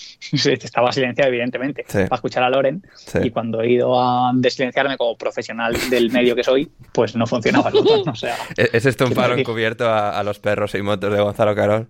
[0.32, 1.98] Estaba silenciado, evidentemente, sí.
[2.04, 2.82] para escuchar a Loren.
[2.94, 3.18] Sí.
[3.24, 7.70] Y cuando he ido a desilenciarme como profesional del medio que soy, pues no funcionaba
[7.70, 8.08] el botón.
[8.08, 11.54] O sea, ¿Es esto un paro encubierto a, a, los perros y motos de Gonzalo
[11.54, 11.88] Carol?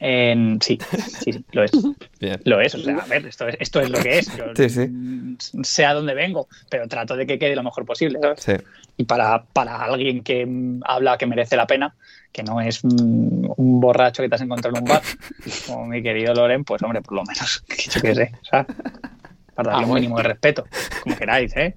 [0.00, 1.72] En, sí, sí, sí, lo es.
[2.20, 2.40] Bien.
[2.44, 4.36] Lo es, o sea, a ver, esto es, esto es lo que es.
[4.36, 4.88] Yo sí, sí.
[5.62, 8.64] sé a dónde vengo, pero trato de que quede lo mejor posible, ¿sabes?
[8.96, 10.46] Y para, para alguien que
[10.84, 11.94] habla que merece la pena,
[12.32, 15.02] que no es un, un borracho que te has encontrado en un bar,
[15.66, 18.66] como mi querido Loren, pues hombre, por lo menos, yo qué sé, ¿sabes?
[19.58, 20.68] Para darle ah, un mínimo de respeto,
[21.02, 21.74] como queráis, ¿eh?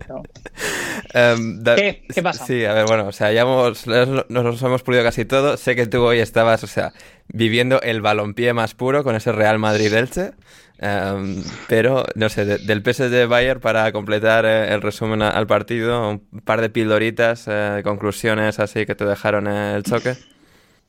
[1.15, 1.75] Um, da...
[1.75, 2.03] ¿Qué?
[2.13, 2.45] ¿Qué pasa?
[2.45, 5.57] Sí, a ver, bueno, o sea, ya hemos, nos hemos pulido casi todo.
[5.57, 6.93] Sé que tú hoy estabas, o sea,
[7.27, 10.33] viviendo el balompié más puro con ese Real Madrid-Elche.
[10.79, 16.07] Um, pero, no sé, de, del PSG Bayern para completar eh, el resumen al partido,
[16.09, 20.17] un par de pildoritas, eh, conclusiones así que te dejaron el choque.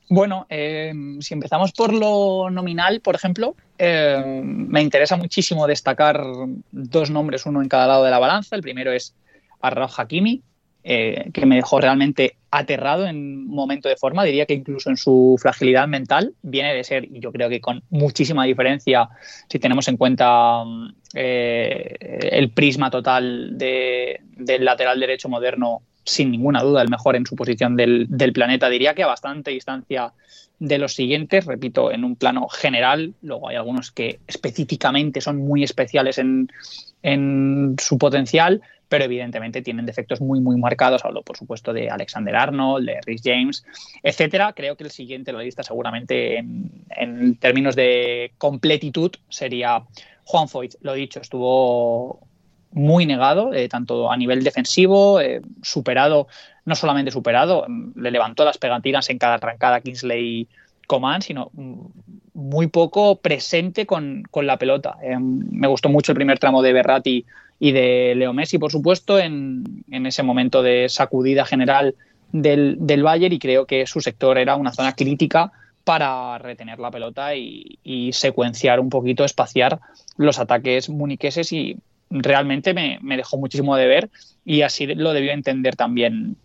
[0.09, 6.23] Bueno, eh, si empezamos por lo nominal, por ejemplo, eh, me interesa muchísimo destacar
[6.71, 8.55] dos nombres, uno en cada lado de la balanza.
[8.55, 9.15] El primero es
[9.61, 10.43] Arrao Hakimi,
[10.83, 15.37] eh, que me dejó realmente aterrado en momento de forma, diría que incluso en su
[15.41, 19.07] fragilidad mental, viene de ser, y yo creo que con muchísima diferencia,
[19.47, 20.63] si tenemos en cuenta
[21.13, 21.95] eh,
[22.31, 27.35] el prisma total de, del lateral derecho moderno sin ninguna duda el mejor en su
[27.35, 28.69] posición del, del, planeta.
[28.69, 30.13] Diría que a bastante distancia
[30.59, 33.13] de los siguientes, repito, en un plano general.
[33.21, 36.49] Luego hay algunos que específicamente son muy especiales en,
[37.01, 41.03] en su potencial, pero evidentemente tienen defectos muy, muy marcados.
[41.03, 43.65] Hablo, por supuesto, de Alexander Arnold, de Rhys James,
[44.03, 44.53] etcétera.
[44.53, 49.83] Creo que el siguiente en la lista, seguramente en, en términos de completitud, sería
[50.25, 50.75] Juan Foyt.
[50.81, 52.27] Lo dicho, estuvo
[52.73, 56.27] muy negado, eh, tanto a nivel defensivo, eh, superado,
[56.65, 60.47] no solamente superado, le levantó las pegatinas en cada arrancada Kingsley
[60.87, 61.51] Coman, sino
[62.33, 64.97] muy poco presente con, con la pelota.
[65.03, 67.25] Eh, me gustó mucho el primer tramo de Berratti
[67.59, 71.95] y de Leo Messi, por supuesto, en, en ese momento de sacudida general
[72.31, 75.51] del, del, Bayern y creo que su sector era una zona crítica
[75.83, 79.79] para retener la pelota y, y secuenciar un poquito, espaciar
[80.17, 81.77] los ataques muniqueses y,
[82.13, 84.09] realmente me, me, dejó muchísimo de ver
[84.45, 86.37] y así lo debió entender también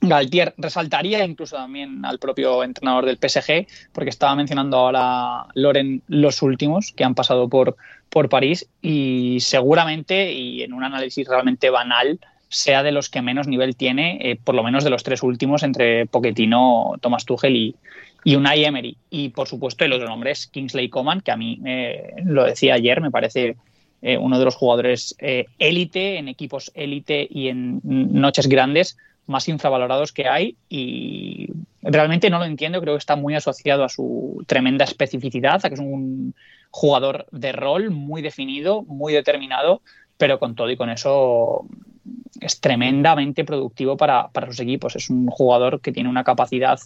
[0.00, 0.54] Galtier.
[0.58, 6.92] Resaltaría incluso también al propio entrenador del PSG, porque estaba mencionando ahora Loren los últimos
[6.92, 7.76] que han pasado por,
[8.10, 13.48] por París y seguramente, y en un análisis realmente banal, sea de los que menos
[13.48, 17.74] nivel tiene, eh, por lo menos de los tres últimos, entre Pochettino, Thomas Tuchel y,
[18.24, 18.96] y Unai Emery.
[19.10, 22.74] Y por supuesto el otro nombre es Kingsley Coman, que a mí, eh, lo decía
[22.74, 23.56] ayer, me parece
[24.08, 25.16] eh, uno de los jugadores
[25.58, 31.48] élite, eh, en equipos élite y en noches grandes más infravalorados que hay y
[31.82, 35.74] realmente no lo entiendo, creo que está muy asociado a su tremenda especificidad, a que
[35.74, 36.36] es un
[36.70, 39.82] jugador de rol muy definido, muy determinado,
[40.16, 41.66] pero con todo y con eso
[42.40, 44.94] es tremendamente productivo para, para sus equipos.
[44.94, 46.78] Es un jugador que tiene una capacidad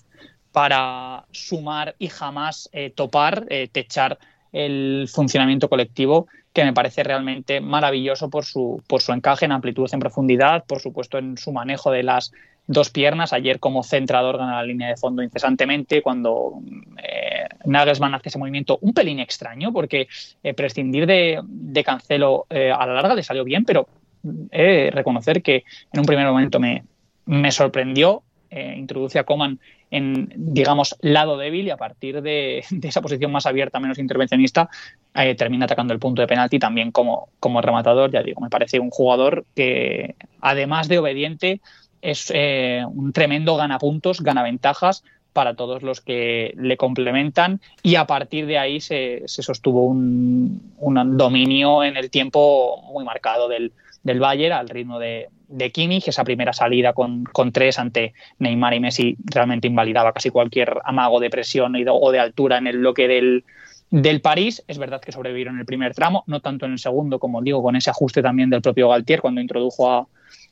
[0.52, 4.18] para sumar y jamás eh, topar, techar
[4.52, 9.88] el funcionamiento colectivo que me parece realmente maravilloso por su, por su encaje en amplitud,
[9.92, 12.32] en profundidad, por supuesto en su manejo de las
[12.66, 13.32] dos piernas.
[13.32, 16.60] Ayer como centrador gana la línea de fondo incesantemente cuando
[17.02, 20.08] eh, Nagelsmann hace ese movimiento un pelín extraño porque
[20.42, 23.88] eh, prescindir de, de Cancelo eh, a la larga le salió bien, pero
[24.22, 26.84] de reconocer que en un primer momento me,
[27.26, 28.22] me sorprendió.
[28.50, 29.60] Eh, introduce a Coman
[29.90, 34.68] en, digamos, lado débil y a partir de, esa posición más abierta, menos intervencionista,
[35.14, 38.10] eh, termina atacando el punto de penalti también como, como rematador.
[38.10, 41.60] Ya digo, me parece un jugador que, además de obediente,
[42.02, 47.94] es eh, un tremendo gana puntos, gana ventajas, para todos los que le complementan y
[47.94, 53.48] a partir de ahí se, se sostuvo un, un, dominio en el tiempo muy marcado
[53.48, 53.72] del,
[54.02, 58.74] del Bayern al ritmo de, de Kimmich, esa primera salida con, con, tres ante Neymar
[58.74, 63.08] y Messi realmente invalidaba casi cualquier amago de presión o de altura en el bloque
[63.08, 63.44] del,
[63.90, 64.62] del París.
[64.68, 67.76] Es verdad que sobrevivieron el primer tramo, no tanto en el segundo, como digo, con
[67.76, 70.06] ese ajuste también del propio Galtier cuando introdujo a,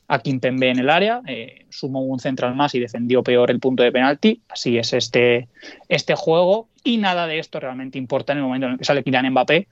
[0.09, 3.83] a Kimpembe en el área, eh, sumó un central más y defendió peor el punto
[3.83, 4.43] de penalti.
[4.49, 5.49] Así es este,
[5.89, 6.69] este juego.
[6.83, 9.69] Y nada de esto realmente importa en el momento en el que sale Kylian Mbappé,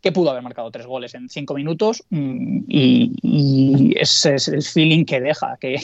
[0.00, 2.04] que pudo haber marcado tres goles en cinco minutos.
[2.10, 5.76] Mm, y, ese es el feeling que deja, que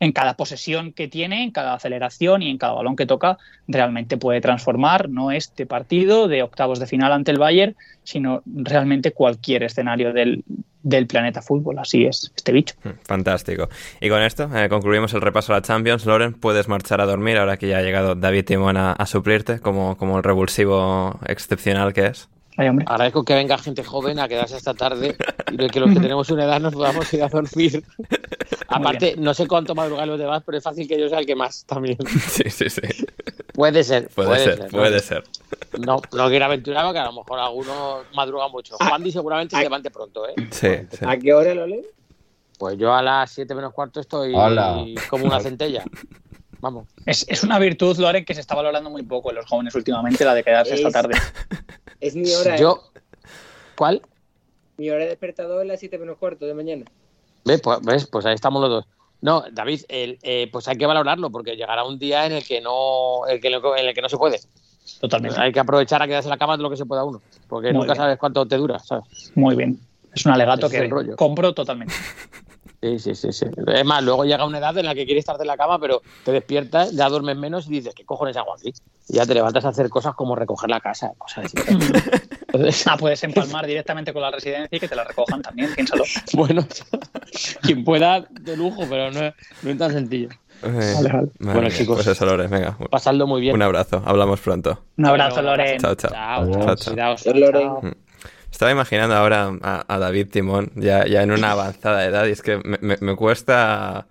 [0.00, 4.16] en cada posesión que tiene, en cada aceleración y en cada balón que toca, realmente
[4.16, 9.62] puede transformar no este partido de octavos de final ante el Bayern, sino realmente cualquier
[9.62, 10.44] escenario del,
[10.82, 11.78] del planeta fútbol.
[11.78, 12.74] Así es, este bicho.
[13.04, 13.68] Fantástico.
[14.00, 16.04] Y con esto eh, concluimos el repaso a la Champions.
[16.04, 19.60] Loren, puedes marchar a dormir ahora que ya ha llegado David Timón a, a suplirte
[19.60, 22.28] como, como el revulsivo excepcional que es.
[22.56, 25.16] Ay, Agradezco que venga gente joven a quedarse esta tarde
[25.50, 27.82] y que los que tenemos una edad nos podamos ir a dormir.
[28.68, 31.34] Aparte, no sé cuánto madrugar los demás, pero es fácil que yo sea el que
[31.34, 31.96] más también.
[32.28, 32.80] Sí, sí, sí.
[33.54, 34.08] Puede ser.
[34.08, 35.24] Puede, puede ser, ser, puede ser.
[35.78, 38.76] No, no quiero aventurar que a lo mejor algunos madruga mucho.
[38.80, 40.34] Ah, Juan seguramente ah, se levante pronto, ¿eh?
[40.50, 41.04] Sí, sí.
[41.06, 41.84] ¿A qué hora lo leen?
[42.58, 44.84] Pues yo a las 7 menos cuarto estoy Hola.
[45.10, 45.84] como una centella.
[46.60, 46.86] Vamos.
[47.04, 50.24] Es, es, una virtud, Loren, que se está valorando muy poco en los jóvenes últimamente,
[50.24, 51.14] la de quedarse Es- esta tarde.
[52.02, 52.56] Es mi hora.
[52.56, 52.60] ¿eh?
[52.60, 52.82] Yo.
[53.76, 54.02] ¿Cuál?
[54.76, 56.84] Mi hora de despertador es las 7 menos cuarto de mañana.
[57.44, 57.60] ¿Ves?
[57.60, 58.06] Pues, ¿ves?
[58.08, 58.86] Pues ahí estamos los dos.
[59.20, 62.60] No, David, el, eh, pues hay que valorarlo porque llegará un día en el que
[62.60, 64.40] no, el que, en el que no se puede.
[65.00, 65.40] Totalmente.
[65.40, 67.74] Hay que aprovechar a quedarse en la cama lo que se pueda uno, porque Muy
[67.82, 67.96] nunca bien.
[67.96, 69.30] sabes cuánto te dura, ¿sabes?
[69.36, 69.78] Muy bien.
[70.12, 71.14] Es un alegato es que rollo.
[71.14, 71.94] compro totalmente.
[72.82, 73.46] Sí, sí, sí, sí.
[73.68, 76.02] Es más, luego llega una edad en la que quieres estar en la cama, pero
[76.24, 78.74] te despiertas, ya duermes menos y dices, ¿qué cojones hago aquí?
[79.08, 81.56] Y ya te levantas a hacer cosas como recoger la casa, cosas así.
[82.52, 86.02] Entonces, Ah, puedes empalmar directamente con la residencia y que te la recojan también, piénsalo.
[86.34, 86.66] bueno,
[87.62, 90.30] quien pueda, de lujo, pero no, no es tan sencillo.
[90.64, 91.28] Eh, Vale, vale.
[91.38, 91.96] Bueno, mía, chicos.
[91.96, 92.76] Pues eso, Loren, venga.
[92.90, 93.54] Pasadlo muy bien.
[93.54, 94.84] Un abrazo, hablamos pronto.
[94.96, 95.78] Un abrazo, Loren.
[95.80, 96.10] Chao, chao.
[96.10, 97.52] Chao, chao, Chao, chao.
[97.52, 97.82] Chao.
[98.52, 102.58] Estaba imaginando ahora a, David Timón ya, ya en una avanzada edad y es que
[102.58, 104.06] me, me- me cuesta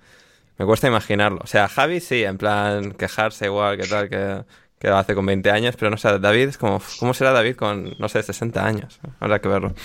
[0.60, 1.40] me cuesta imaginarlo.
[1.44, 4.44] O sea, Javi sí, en plan quejarse igual que tal que,
[4.82, 7.56] que lo hace con 20 años, pero no sé, David es como, ¿cómo será David
[7.56, 9.00] con, no sé, 60 años?
[9.20, 9.76] Habrá que verlo.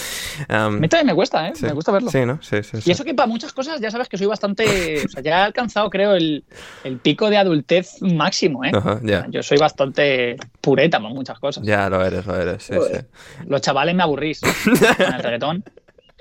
[0.48, 1.52] A Um, mí también me cuesta, ¿eh?
[1.54, 1.66] sí.
[1.66, 2.11] Me gusta verlo.
[2.11, 2.42] Sí, ¿no?
[2.42, 2.88] Sí, sí, sí.
[2.88, 5.04] Y eso que para muchas cosas ya sabes que soy bastante.
[5.04, 6.44] O sea, ya he alcanzado, creo, el,
[6.82, 8.70] el pico de adultez máximo, ¿eh?
[8.74, 11.62] Ajá, ya, Yo soy bastante pureta con muchas cosas.
[11.62, 12.78] ya lo eres, lo eres, sí, sí.
[12.78, 13.06] Joder.
[13.46, 15.62] Los chavales me aburrís con el reggaetón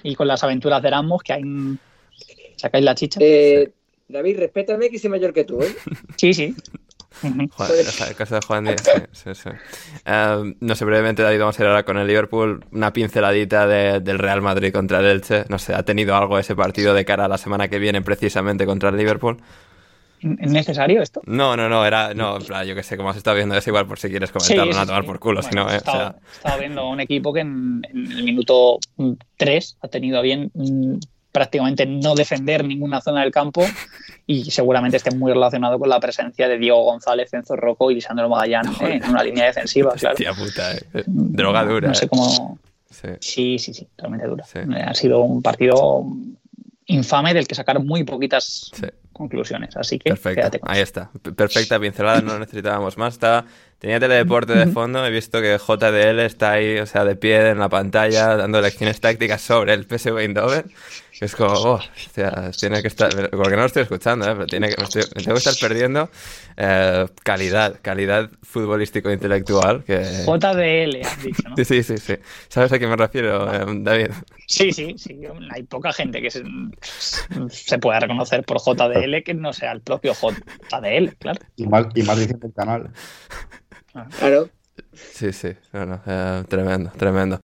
[0.04, 1.44] y con las aventuras de Erasmus que hay.
[2.58, 3.20] ¿Sacáis la chicha?
[3.24, 3.72] Eh,
[4.10, 5.74] David, respétame que soy mayor que tú, ¿eh?
[6.18, 6.56] Sí, sí.
[7.22, 7.72] Juan,
[8.10, 9.50] el caso de Juan Díaz, sí, sí, sí.
[10.10, 12.64] Um, no sé, brevemente, David, vamos a ir ahora con el Liverpool.
[12.72, 15.46] Una pinceladita de- del Real Madrid contra el Elche.
[15.50, 18.66] No sé, ¿ha tenido algo ese partido de cara a la semana que viene precisamente
[18.66, 19.38] contra el Liverpool?
[20.40, 21.22] ¿Es necesario esto?
[21.26, 23.68] No, no, no, era, no, en plan, yo que sé, como has estado viendo, es
[23.68, 25.76] igual por si quieres comentarlo, no a tomar por culo, Bueno, si no, he eh,
[25.76, 28.80] o estado, sea, viendo un equipo que en, en el minuto
[29.38, 30.96] 3 ha tenido a bien mm,
[31.36, 33.66] prácticamente no defender ninguna zona del campo
[34.26, 38.30] y seguramente esté muy relacionado con la presencia de Diego González, Enzo Rocco y Lisandro
[38.30, 40.14] Magallán eh, en una línea defensiva, claro.
[40.14, 41.04] hostia puta, eh.
[41.06, 41.90] droga dura.
[41.90, 42.08] No sé eh.
[42.08, 42.58] cómo...
[42.90, 43.08] Sí.
[43.20, 44.46] Sí, sí, sí, totalmente dura.
[44.46, 44.60] Sí.
[44.60, 46.06] Eh, Ha sido un partido
[46.86, 48.86] infame del que sacar muy poquitas Sí.
[49.12, 51.10] conclusiones, así que quédate Perfecto, con ahí está.
[51.36, 53.16] Perfecta pincelada, no necesitábamos más.
[53.16, 53.44] Está,
[53.80, 57.60] tenía teledeporte de fondo, he visto que JDL está ahí, o sea, de pie en
[57.60, 60.72] la pantalla, dando lecciones tácticas sobre el PSV Eindhoven.
[61.18, 64.34] Que es como, oh, hostia, tiene que estar, porque no lo estoy escuchando, ¿eh?
[64.34, 66.10] pero tiene que, me, estoy- me tengo que estar perdiendo
[66.58, 69.86] eh, calidad, calidad futbolístico-intelectual.
[69.86, 70.04] Que...
[70.26, 71.56] JDL, has dicho, ¿no?
[71.56, 72.16] Sí, sí, sí, sí.
[72.50, 74.08] ¿Sabes a qué me refiero, eh, David?
[74.46, 75.22] Sí, sí, sí.
[75.52, 76.44] Hay poca gente que se,
[77.50, 81.40] se pueda reconocer por JDL que no sea el propio JDL, claro.
[81.56, 82.92] Y más, y más diciendo el canal.
[84.20, 84.50] Claro.
[84.94, 87.40] Sí, sí, no, no, eh, tremendo, tremendo.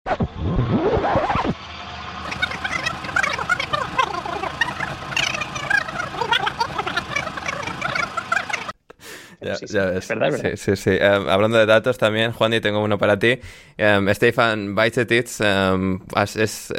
[9.41, 10.09] Ya, Sí, sí, ya es ves.
[10.09, 10.57] verdad, es verdad.
[10.57, 10.91] Sí, sí, sí.
[10.91, 13.39] Eh, hablando de datos también, Juan, y tengo uno para ti.
[13.79, 16.01] Um, Stefan Bajcetic um,
[16.37, 16.73] es...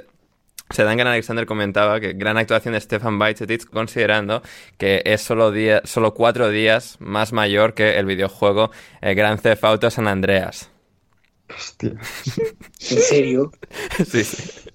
[0.69, 4.41] Sedangan Alexander comentaba que gran actuación de Stefan Bajcetic considerando
[4.77, 9.63] que es solo, día, solo cuatro días más mayor que el videojuego eh, Grand Theft
[9.63, 10.69] Auto San Andreas.
[11.55, 11.91] Hostia.
[11.91, 13.51] ¿En serio?
[14.05, 14.66] sí, sí.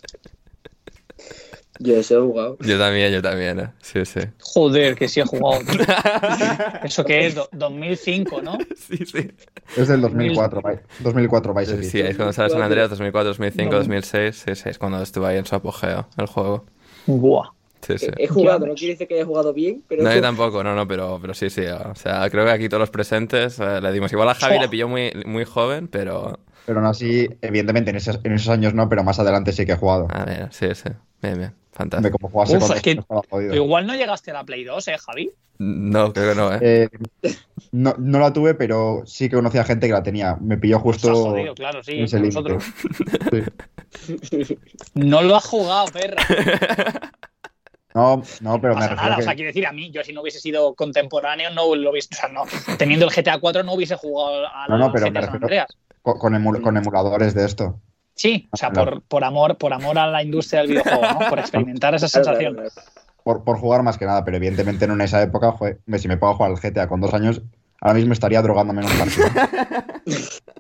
[1.83, 2.59] Yo eso he jugado.
[2.61, 3.69] Yo también, yo también, ¿eh?
[3.81, 4.21] Sí, sí.
[4.41, 5.63] Joder, que sí he jugado.
[5.71, 5.81] tío.
[6.85, 7.35] ¿Eso qué es?
[7.35, 8.59] Do- 2005, ¿no?
[8.77, 9.31] Sí, sí.
[9.77, 11.89] Es del 2004, Vi- 2004 Vice City.
[11.89, 13.79] Sí, es cuando sale San Andreas, 2004, 2005, No.
[13.79, 14.45] 2006.
[14.47, 16.67] Sí, sí, es cuando estuvo ahí en su apogeo el juego.
[17.07, 17.51] Buah.
[17.81, 18.07] Sí, sí.
[18.17, 20.87] He jugado, no quiere decir que haya jugado bien, pero No, yo tampoco, no, no,
[20.87, 21.63] pero, pero sí, sí.
[21.67, 24.13] O sea, creo que aquí todos los presentes eh, le dimos.
[24.13, 26.39] Igual a Javi le pilló muy, muy joven, pero.
[26.65, 29.73] Pero aún así, evidentemente, en esos, en esos años no, pero más adelante sí que
[29.73, 30.07] he jugado.
[30.13, 30.91] A ver, sí, sí.
[31.21, 31.55] Bien, bien.
[31.73, 32.19] De Fantástico.
[32.19, 33.55] cómo jugase Uf, con es que- esto, estaba jodido.
[33.55, 35.31] Igual no llegaste a la Play 2, ¿eh, Javi?
[35.59, 36.59] No, creo que no, ¿eh?
[36.61, 36.89] Eh,
[37.73, 40.37] no, no la tuve, pero sí que conocía gente que la tenía.
[40.41, 41.93] Me pilló ha justo jodido, claro, sí.
[41.93, 42.35] en ese límite.
[42.53, 42.65] nosotros.
[44.31, 44.59] Sí.
[44.95, 46.17] No lo has jugado, perra.
[47.95, 49.21] No, no, pero No me refiero nada, que...
[49.21, 52.09] o sea, quiero decir, a mí, yo si no hubiese sido contemporáneo, no lo hubiese,
[52.13, 52.45] o sea, no,
[52.79, 55.33] teniendo el GTA 4 no hubiese jugado a la No, no, pero GTA me San
[55.35, 55.67] refiero- Andreas.
[56.01, 57.81] con, con emuladores de esto.
[58.15, 58.93] Sí, o sea, Claro.
[58.93, 61.29] por, por amor, por amor a la industria del videojuego, ¿no?
[61.29, 62.59] Por experimentar esa sensación.
[63.25, 66.17] Por, por jugar más que nada, pero evidentemente no en esa época, joder, si me
[66.17, 67.41] puedo jugar al GTA con dos años,
[67.81, 69.23] ahora mismo estaría drogándome en un parque.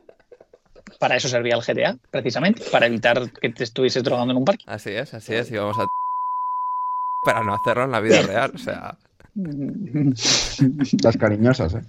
[0.99, 4.65] Para eso servía el GTA, precisamente, para evitar que te estuvieses drogando en un parque.
[4.69, 5.51] Así es, así es.
[5.51, 5.87] Y vamos a.
[7.25, 8.53] Para no hacerlo en la vida real.
[8.55, 8.97] O sea.
[11.03, 11.81] Las cariñosas, ¿eh?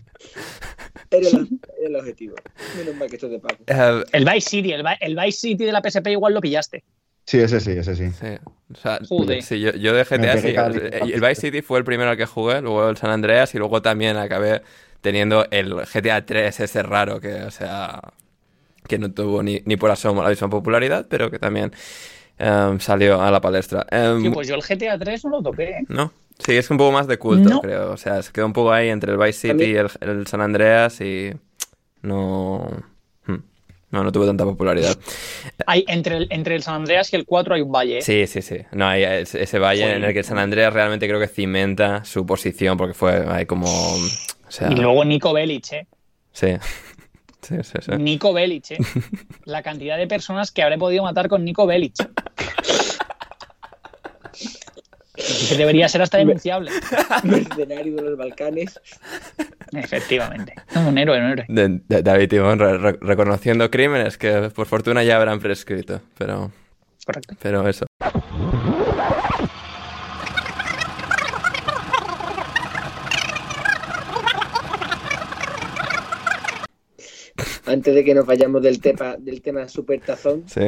[1.13, 1.47] Era el,
[1.79, 2.35] era el objetivo.
[2.77, 3.57] Menos mal que esto es de pago.
[3.67, 6.83] eh, El Vice City, el, el Vice City de la PSP igual lo pillaste.
[7.25, 8.09] Sí, ese sí, ese sí.
[8.11, 8.27] sí.
[8.73, 9.41] O sea, Joder.
[9.41, 10.53] sí, yo, yo de GTA sí.
[10.53, 13.59] cada el, Vice City fue el primero al que jugué, luego el San Andreas y
[13.59, 14.61] luego también acabé
[15.01, 18.01] teniendo el GTA 3 ese raro que, o sea,
[18.87, 21.71] que no tuvo ni, ni por asomo la misma popularidad, pero que también
[22.37, 23.85] em, salió a la palestra.
[23.91, 25.63] Em, Sí, pues yo el GTA 3 no lo toqué.
[25.69, 25.85] ¿eh?
[25.87, 27.61] No, sí, es un poco más de culto, No.
[27.61, 27.91] creo.
[27.91, 30.41] O sea, se quedó un poco ahí entre el Vice City y el, el San
[30.41, 31.31] Andreas y
[32.01, 32.67] no...
[33.25, 33.35] hmm,
[33.91, 34.97] No, no tuvo tanta popularidad.
[35.67, 38.01] Hay, entre, el, entre el San Andreas y el 4 hay un valle.
[38.01, 38.57] Sí, sí, sí.
[38.71, 39.97] No, hay ese ese valle Joder.
[39.97, 43.45] en el que el San Andreas realmente creo que cimenta su posición porque fue ahí
[43.45, 43.67] como...
[43.67, 45.87] O sea, Y luego Nico Bellic, ¿eh?
[46.31, 46.47] sí.
[47.43, 47.91] Sí, sí, sí.
[47.97, 48.77] Nico Bellic, ¿eh?
[49.43, 51.93] La cantidad de personas que habré podido matar con Nico Bellic.
[55.15, 56.71] Que debería ser hasta denunciable.
[57.23, 58.79] Mercenario de los Balcanes.
[59.71, 60.55] Efectivamente.
[60.75, 61.45] Un héroe, un héroe.
[61.47, 66.51] De- de- David Timón re- re- reconociendo crímenes que por fortuna ya habrán prescrito, pero,
[67.05, 67.35] Correcto.
[67.41, 67.85] pero eso.
[77.65, 80.61] Antes de que nos vayamos del tema, del tema Super Tazón, Sí,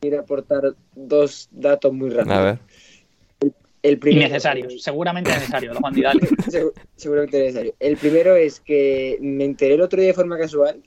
[0.00, 2.38] quiero aportar dos datos muy rápidos.
[2.38, 2.58] a ver.
[3.88, 4.34] El primero.
[4.78, 6.20] Seguramente necesarios, Juan Didal.
[6.20, 7.74] Segu- Seguramente necesario.
[7.78, 10.82] El primero es que me enteré el otro día de forma casual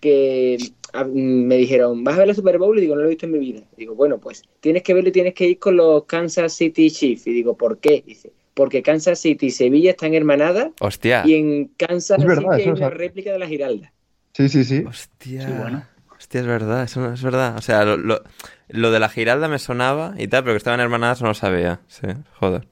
[0.00, 0.56] que
[0.92, 2.78] a- me dijeron, ¿vas a ver la Super Bowl?
[2.78, 3.60] Y digo, no lo he visto en mi vida.
[3.76, 6.90] Y digo, bueno, pues tienes que verlo y tienes que ir con los Kansas City
[6.90, 7.26] Chiefs.
[7.26, 8.02] Y digo, ¿por qué?
[8.06, 11.22] Dice, porque Kansas City y Sevilla están hermanadas Hostia.
[11.26, 13.92] y en Kansas Es verdad, City hay una sea- réplica de la Giralda.
[14.34, 14.84] Sí, sí, sí.
[14.86, 15.46] Hostia.
[15.46, 15.84] Sí, bueno.
[16.28, 17.56] Hostia, es verdad, eso no- es verdad.
[17.56, 18.22] O sea, lo, lo,
[18.68, 21.80] lo de la Giralda me sonaba y tal, pero que estaban hermanadas no lo sabía.
[21.88, 22.06] Sí,
[22.38, 22.68] joder.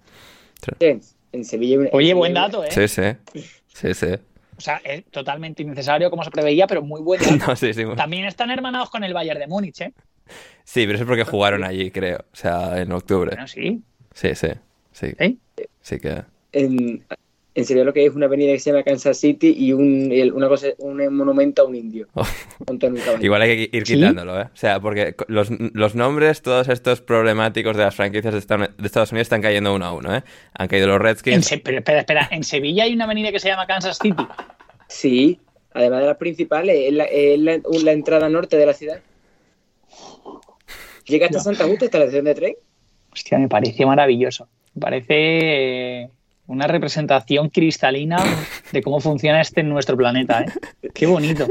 [0.78, 1.00] Sí,
[1.32, 2.70] En Sevilla una- Oye, en buen dato, ¿eh?
[2.70, 3.02] Sí, sí.
[3.68, 4.08] Sí, sí.
[4.58, 7.30] O sea, es totalmente innecesario como se preveía, pero muy buen dato.
[7.48, 7.82] No, sí, sí.
[7.96, 9.94] También están hermanados con el Bayern de Múnich, ¿eh?
[10.64, 12.18] Sí, pero eso es porque jugaron allí, creo.
[12.30, 13.30] O sea, en octubre.
[13.30, 13.82] Bueno, sí.
[14.12, 14.48] Sí, sí.
[14.92, 15.36] Sí, ¿Eh?
[15.80, 16.24] sí que.
[16.52, 17.06] En,
[17.56, 20.10] en Sevilla lo que hay es una avenida que se llama Kansas City y un,
[20.12, 22.06] el- una cosa, un monumento a un indio.
[23.20, 23.94] Igual hay que ir ¿Sí?
[23.94, 24.44] quitándolo, ¿eh?
[24.44, 28.86] O sea, porque los, los nombres, todos estos problemáticos de las franquicias de Estados de
[28.86, 30.22] Estados Unidos están cayendo uno a uno, ¿eh?
[30.54, 31.46] Han caído los En Redskins.
[31.46, 32.28] Se- pero espera, espera.
[32.30, 34.26] En Sevilla hay una avenida que se llama Kansas City.
[34.88, 35.40] Sí,
[35.72, 39.00] además de las principales, es la, es la- la entrada norte de la ciudad.
[41.06, 42.54] Llega hasta Santa Justa, hasta la estación de tren.
[43.12, 44.48] Hostia, me parece maravilloso.
[44.74, 46.10] Me parece eh,
[46.46, 48.16] una representación cristalina
[48.72, 50.90] de cómo funciona este en nuestro planeta, ¿eh?
[50.94, 51.46] Qué bonito.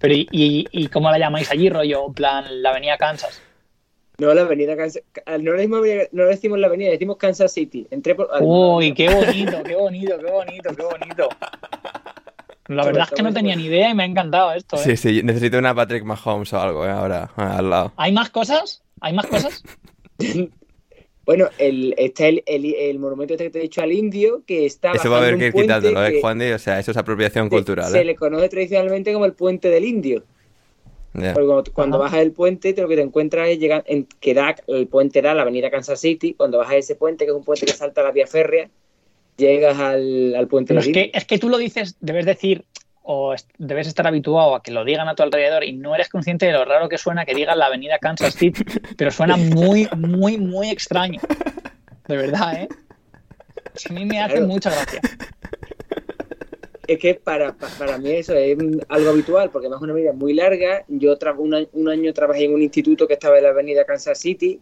[0.00, 2.06] Pero ¿y, y, y cómo la llamáis allí, rollo?
[2.06, 3.42] En plan, la avenida Kansas.
[4.18, 5.02] No, la avenida Kansas.
[5.40, 7.86] No le decimos, avenida- no le decimos la avenida, decimos Kansas City.
[7.90, 8.28] Entré por.
[8.40, 11.28] Uy, qué bonito, qué bonito, qué bonito, qué bonito.
[12.68, 14.80] La verdad es que no tenía ni idea y me ha encantado esto, ¿eh?
[14.84, 16.90] Sí, sí, necesito una Patrick Mahomes o algo, ¿eh?
[16.90, 17.92] Ahora, al lado.
[17.96, 18.82] ¿Hay más cosas?
[19.00, 19.62] ¿Hay más cosas?
[21.28, 24.64] Bueno, el, está el, el, el monumento este que te he dicho al indio, que
[24.64, 24.92] está.
[24.92, 26.52] Eso va a haber bajando que ir quitándolo, ¿eh, que Juan Di?
[26.52, 28.04] O sea, eso es apropiación se- cultural, Se ¿eh?
[28.06, 30.24] le conoce tradicionalmente como el puente del indio.
[31.12, 34.32] Porque cuando, cuando bajas el puente, te- lo que te encuentras es llegar, en, que
[34.32, 36.32] da, el puente da la avenida Kansas City.
[36.32, 38.70] Cuando bajas ese puente, que es un puente que salta la vía férrea,
[39.36, 41.12] llegas al, al puente Pero del es que, indio.
[41.18, 42.64] es que tú lo dices, debes decir,
[43.10, 46.44] o debes estar habituado a que lo digan a tu alrededor y no eres consciente
[46.44, 48.62] de lo raro que suena que digan la avenida Kansas City,
[48.98, 51.18] pero suena muy, muy, muy extraño.
[52.06, 52.68] De verdad, ¿eh?
[53.88, 55.00] A mí me hace mucha gracia.
[56.86, 60.12] Es que para, pa- para mí eso es algo habitual, porque además es una vida
[60.12, 60.84] muy larga.
[60.88, 64.18] Yo un, año, un año trabajé en un instituto que estaba en la avenida Kansas
[64.18, 64.60] City,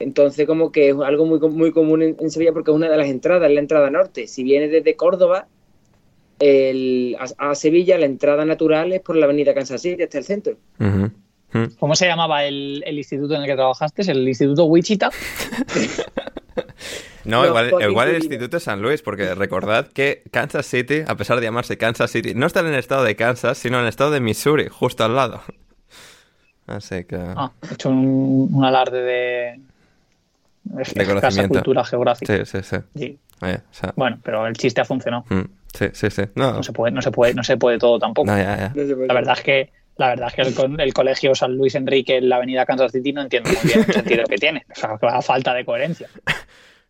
[0.00, 2.96] entonces como que es algo muy, muy común en, en Sevilla porque es una de
[2.96, 4.26] las entradas, la entrada norte.
[4.26, 5.46] Si vienes desde Córdoba
[6.38, 10.24] el- a, a Sevilla, la entrada natural es por la avenida Kansas City hasta el
[10.24, 10.56] centro.
[11.78, 14.02] ¿Cómo se llamaba el, el instituto en el que trabajaste?
[14.10, 15.10] ¿El Instituto Wichita?
[17.24, 17.46] No, No,
[17.80, 18.16] igual, el.
[18.22, 22.34] Instituto de San Luis, porque recordad que Kansas City, a pesar de llamarse Kansas City,
[22.34, 25.16] no está en el estado de Kansas, sino en el estado de Missouri, justo al
[25.16, 25.42] lado.
[26.68, 27.16] Así que...
[27.16, 29.60] Ah, he hecho un, un alarde de,
[30.94, 31.54] de conocimiento.
[31.54, 32.44] cultura geográfica.
[32.44, 32.76] Sí, sí, sí.
[32.96, 33.18] Sí.
[33.42, 35.24] Oye, o sea, Bueno, pero el chiste ha funcionado.
[35.28, 35.42] mm,
[35.74, 36.22] sí, sí, sí.
[36.34, 38.30] No, No se puede, no se puede, no se puede todo tampoco.
[38.30, 38.72] no, ya, ya.
[39.06, 42.16] La verdad es que la verdad es que el, con- el colegio San Luis Enrique
[42.18, 44.64] en la avenida Kansas City no entiendo muy bien el sentido que tiene.
[44.70, 46.08] O sea, que va a falta de coherencia.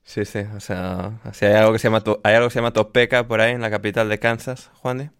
[0.08, 2.72] Sí, sí, o sea, si hay algo que se llama hay algo que se llama
[2.72, 5.10] Topeka por ahí en la capital de Kansas, Juan de.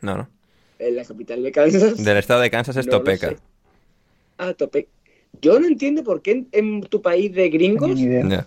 [0.00, 0.30] No, no.
[0.78, 2.02] En la capital de Kansas.
[2.02, 3.34] Del estado de Kansas es No Topeka.
[4.38, 4.88] Ah, tope.
[5.44, 7.90] Yo no entiendo por qué en, en tu país de gringos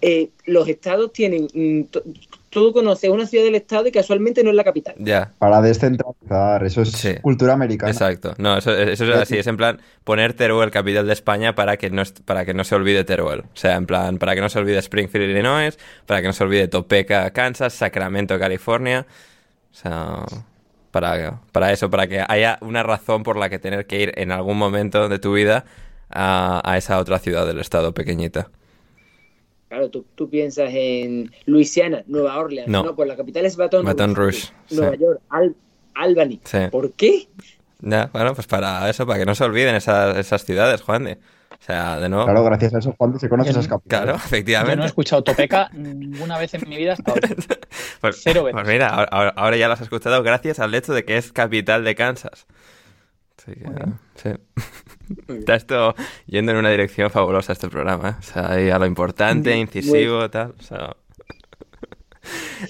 [0.01, 1.47] eh, los estados tienen.
[1.53, 2.03] mm, to-
[2.49, 4.95] todo conoce una ciudad del estado y casualmente no es la capital.
[4.97, 7.13] ya, Para descentralizar, eso es Sí.
[7.21, 7.91] cultura americana.
[7.91, 8.33] exacto.
[8.39, 11.91] No, eso, eso es así, es en plan poner Teruel capital de España para que
[11.91, 13.41] no para que no se olvide Teruel.
[13.41, 15.77] O sea, en plan, para que no se olvide Springfield, Illinois,
[16.07, 19.05] para que no se olvide Topeka, Kansas, Sacramento, California.
[19.71, 20.23] O sea,
[20.91, 24.31] para, para eso, para que haya una razón por la que tener que ir en
[24.31, 25.65] algún momento de tu vida
[26.09, 28.49] a, a esa otra ciudad del estado pequeñita.
[29.69, 32.69] Claro, tú, tú piensas en Luisiana, Nueva Orleans.
[32.69, 32.83] No.
[32.83, 34.97] No, pues la capital es Baton, Baton Rouge, Nueva sí.
[34.99, 35.55] York, Al-
[35.95, 36.39] Albany.
[36.45, 36.59] Sí.
[36.71, 37.27] ¿Por qué?
[37.81, 41.19] Ya, bueno, pues para eso, para que no se olviden esas, esas ciudades, Juan de.
[41.59, 42.25] O sea, de nuevo.
[42.25, 44.03] Claro, gracias a eso, Juan, se conoce Yo no- esas capitales.
[44.05, 44.75] Claro, Yo efectivamente.
[44.77, 47.27] no he escuchado Topeca ninguna vez en mi vida hasta ahora.
[47.99, 48.53] Pues, Cero veces.
[48.61, 51.83] pues mira, ahora- ahora, ya lo has escuchado gracias al hecho de que es capital
[51.83, 52.45] de Kansas.
[53.39, 53.65] Así que,
[54.15, 54.29] sí.
[55.27, 55.95] Está esto
[56.25, 58.15] yendo en una dirección fabulosa este programa, ¿eh?
[58.19, 60.53] O sea, ahí a lo importante, incisivo, tal.
[60.59, 60.95] O sea...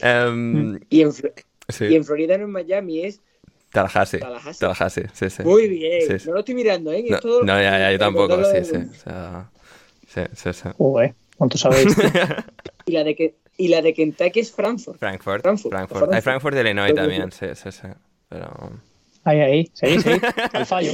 [0.02, 1.24] Em, Y en, sí,
[1.86, 3.22] y en Florida, no en Miami, es
[3.72, 4.20] Tallahassee.
[4.20, 4.60] Tallahassee.
[4.60, 5.44] Tallahassee, sí, sí.
[5.44, 6.02] muy bien.
[6.08, 6.28] Sí, sí.
[6.28, 7.04] No lo estoy mirando, ¿eh?
[7.10, 8.76] No, todo- no, ya, ya, yo tampoco, sí, sí.
[8.76, 9.50] O sea,
[10.08, 10.70] sí, sí, sí.
[10.78, 11.96] Joder, ¿cuánto sabéis?
[12.86, 14.98] Y la de, que, y la de Kentucky es Frankfurt.
[14.98, 16.14] Frankfurt, Frankfurt, Frankfurt.
[16.14, 17.88] Hay Frankfurt de Illinois también, sí, sí, sí.
[18.30, 18.72] Pero...
[19.26, 20.24] Ahí, ahí, seguid, seguid.
[20.54, 20.92] Al fallo.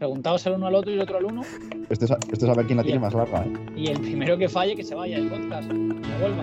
[0.00, 1.42] Preguntaos el uno al otro y el otro al uno.
[1.90, 3.52] Esto es, esto es a ver quién la tiene más larga, ¿eh?
[3.76, 5.68] Y el primero que falle, que se vaya del podcast.
[5.68, 6.42] Que vuelva.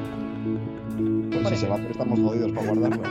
[1.32, 3.04] Pues si se va estamos jodidos para guardarlo.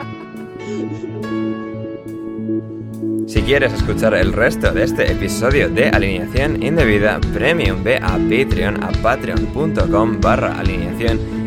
[3.26, 8.84] Si quieres escuchar el resto de este episodio de Alineación Indebida Premium, ve a Patreon,
[8.84, 11.45] a patreon.com barra alineación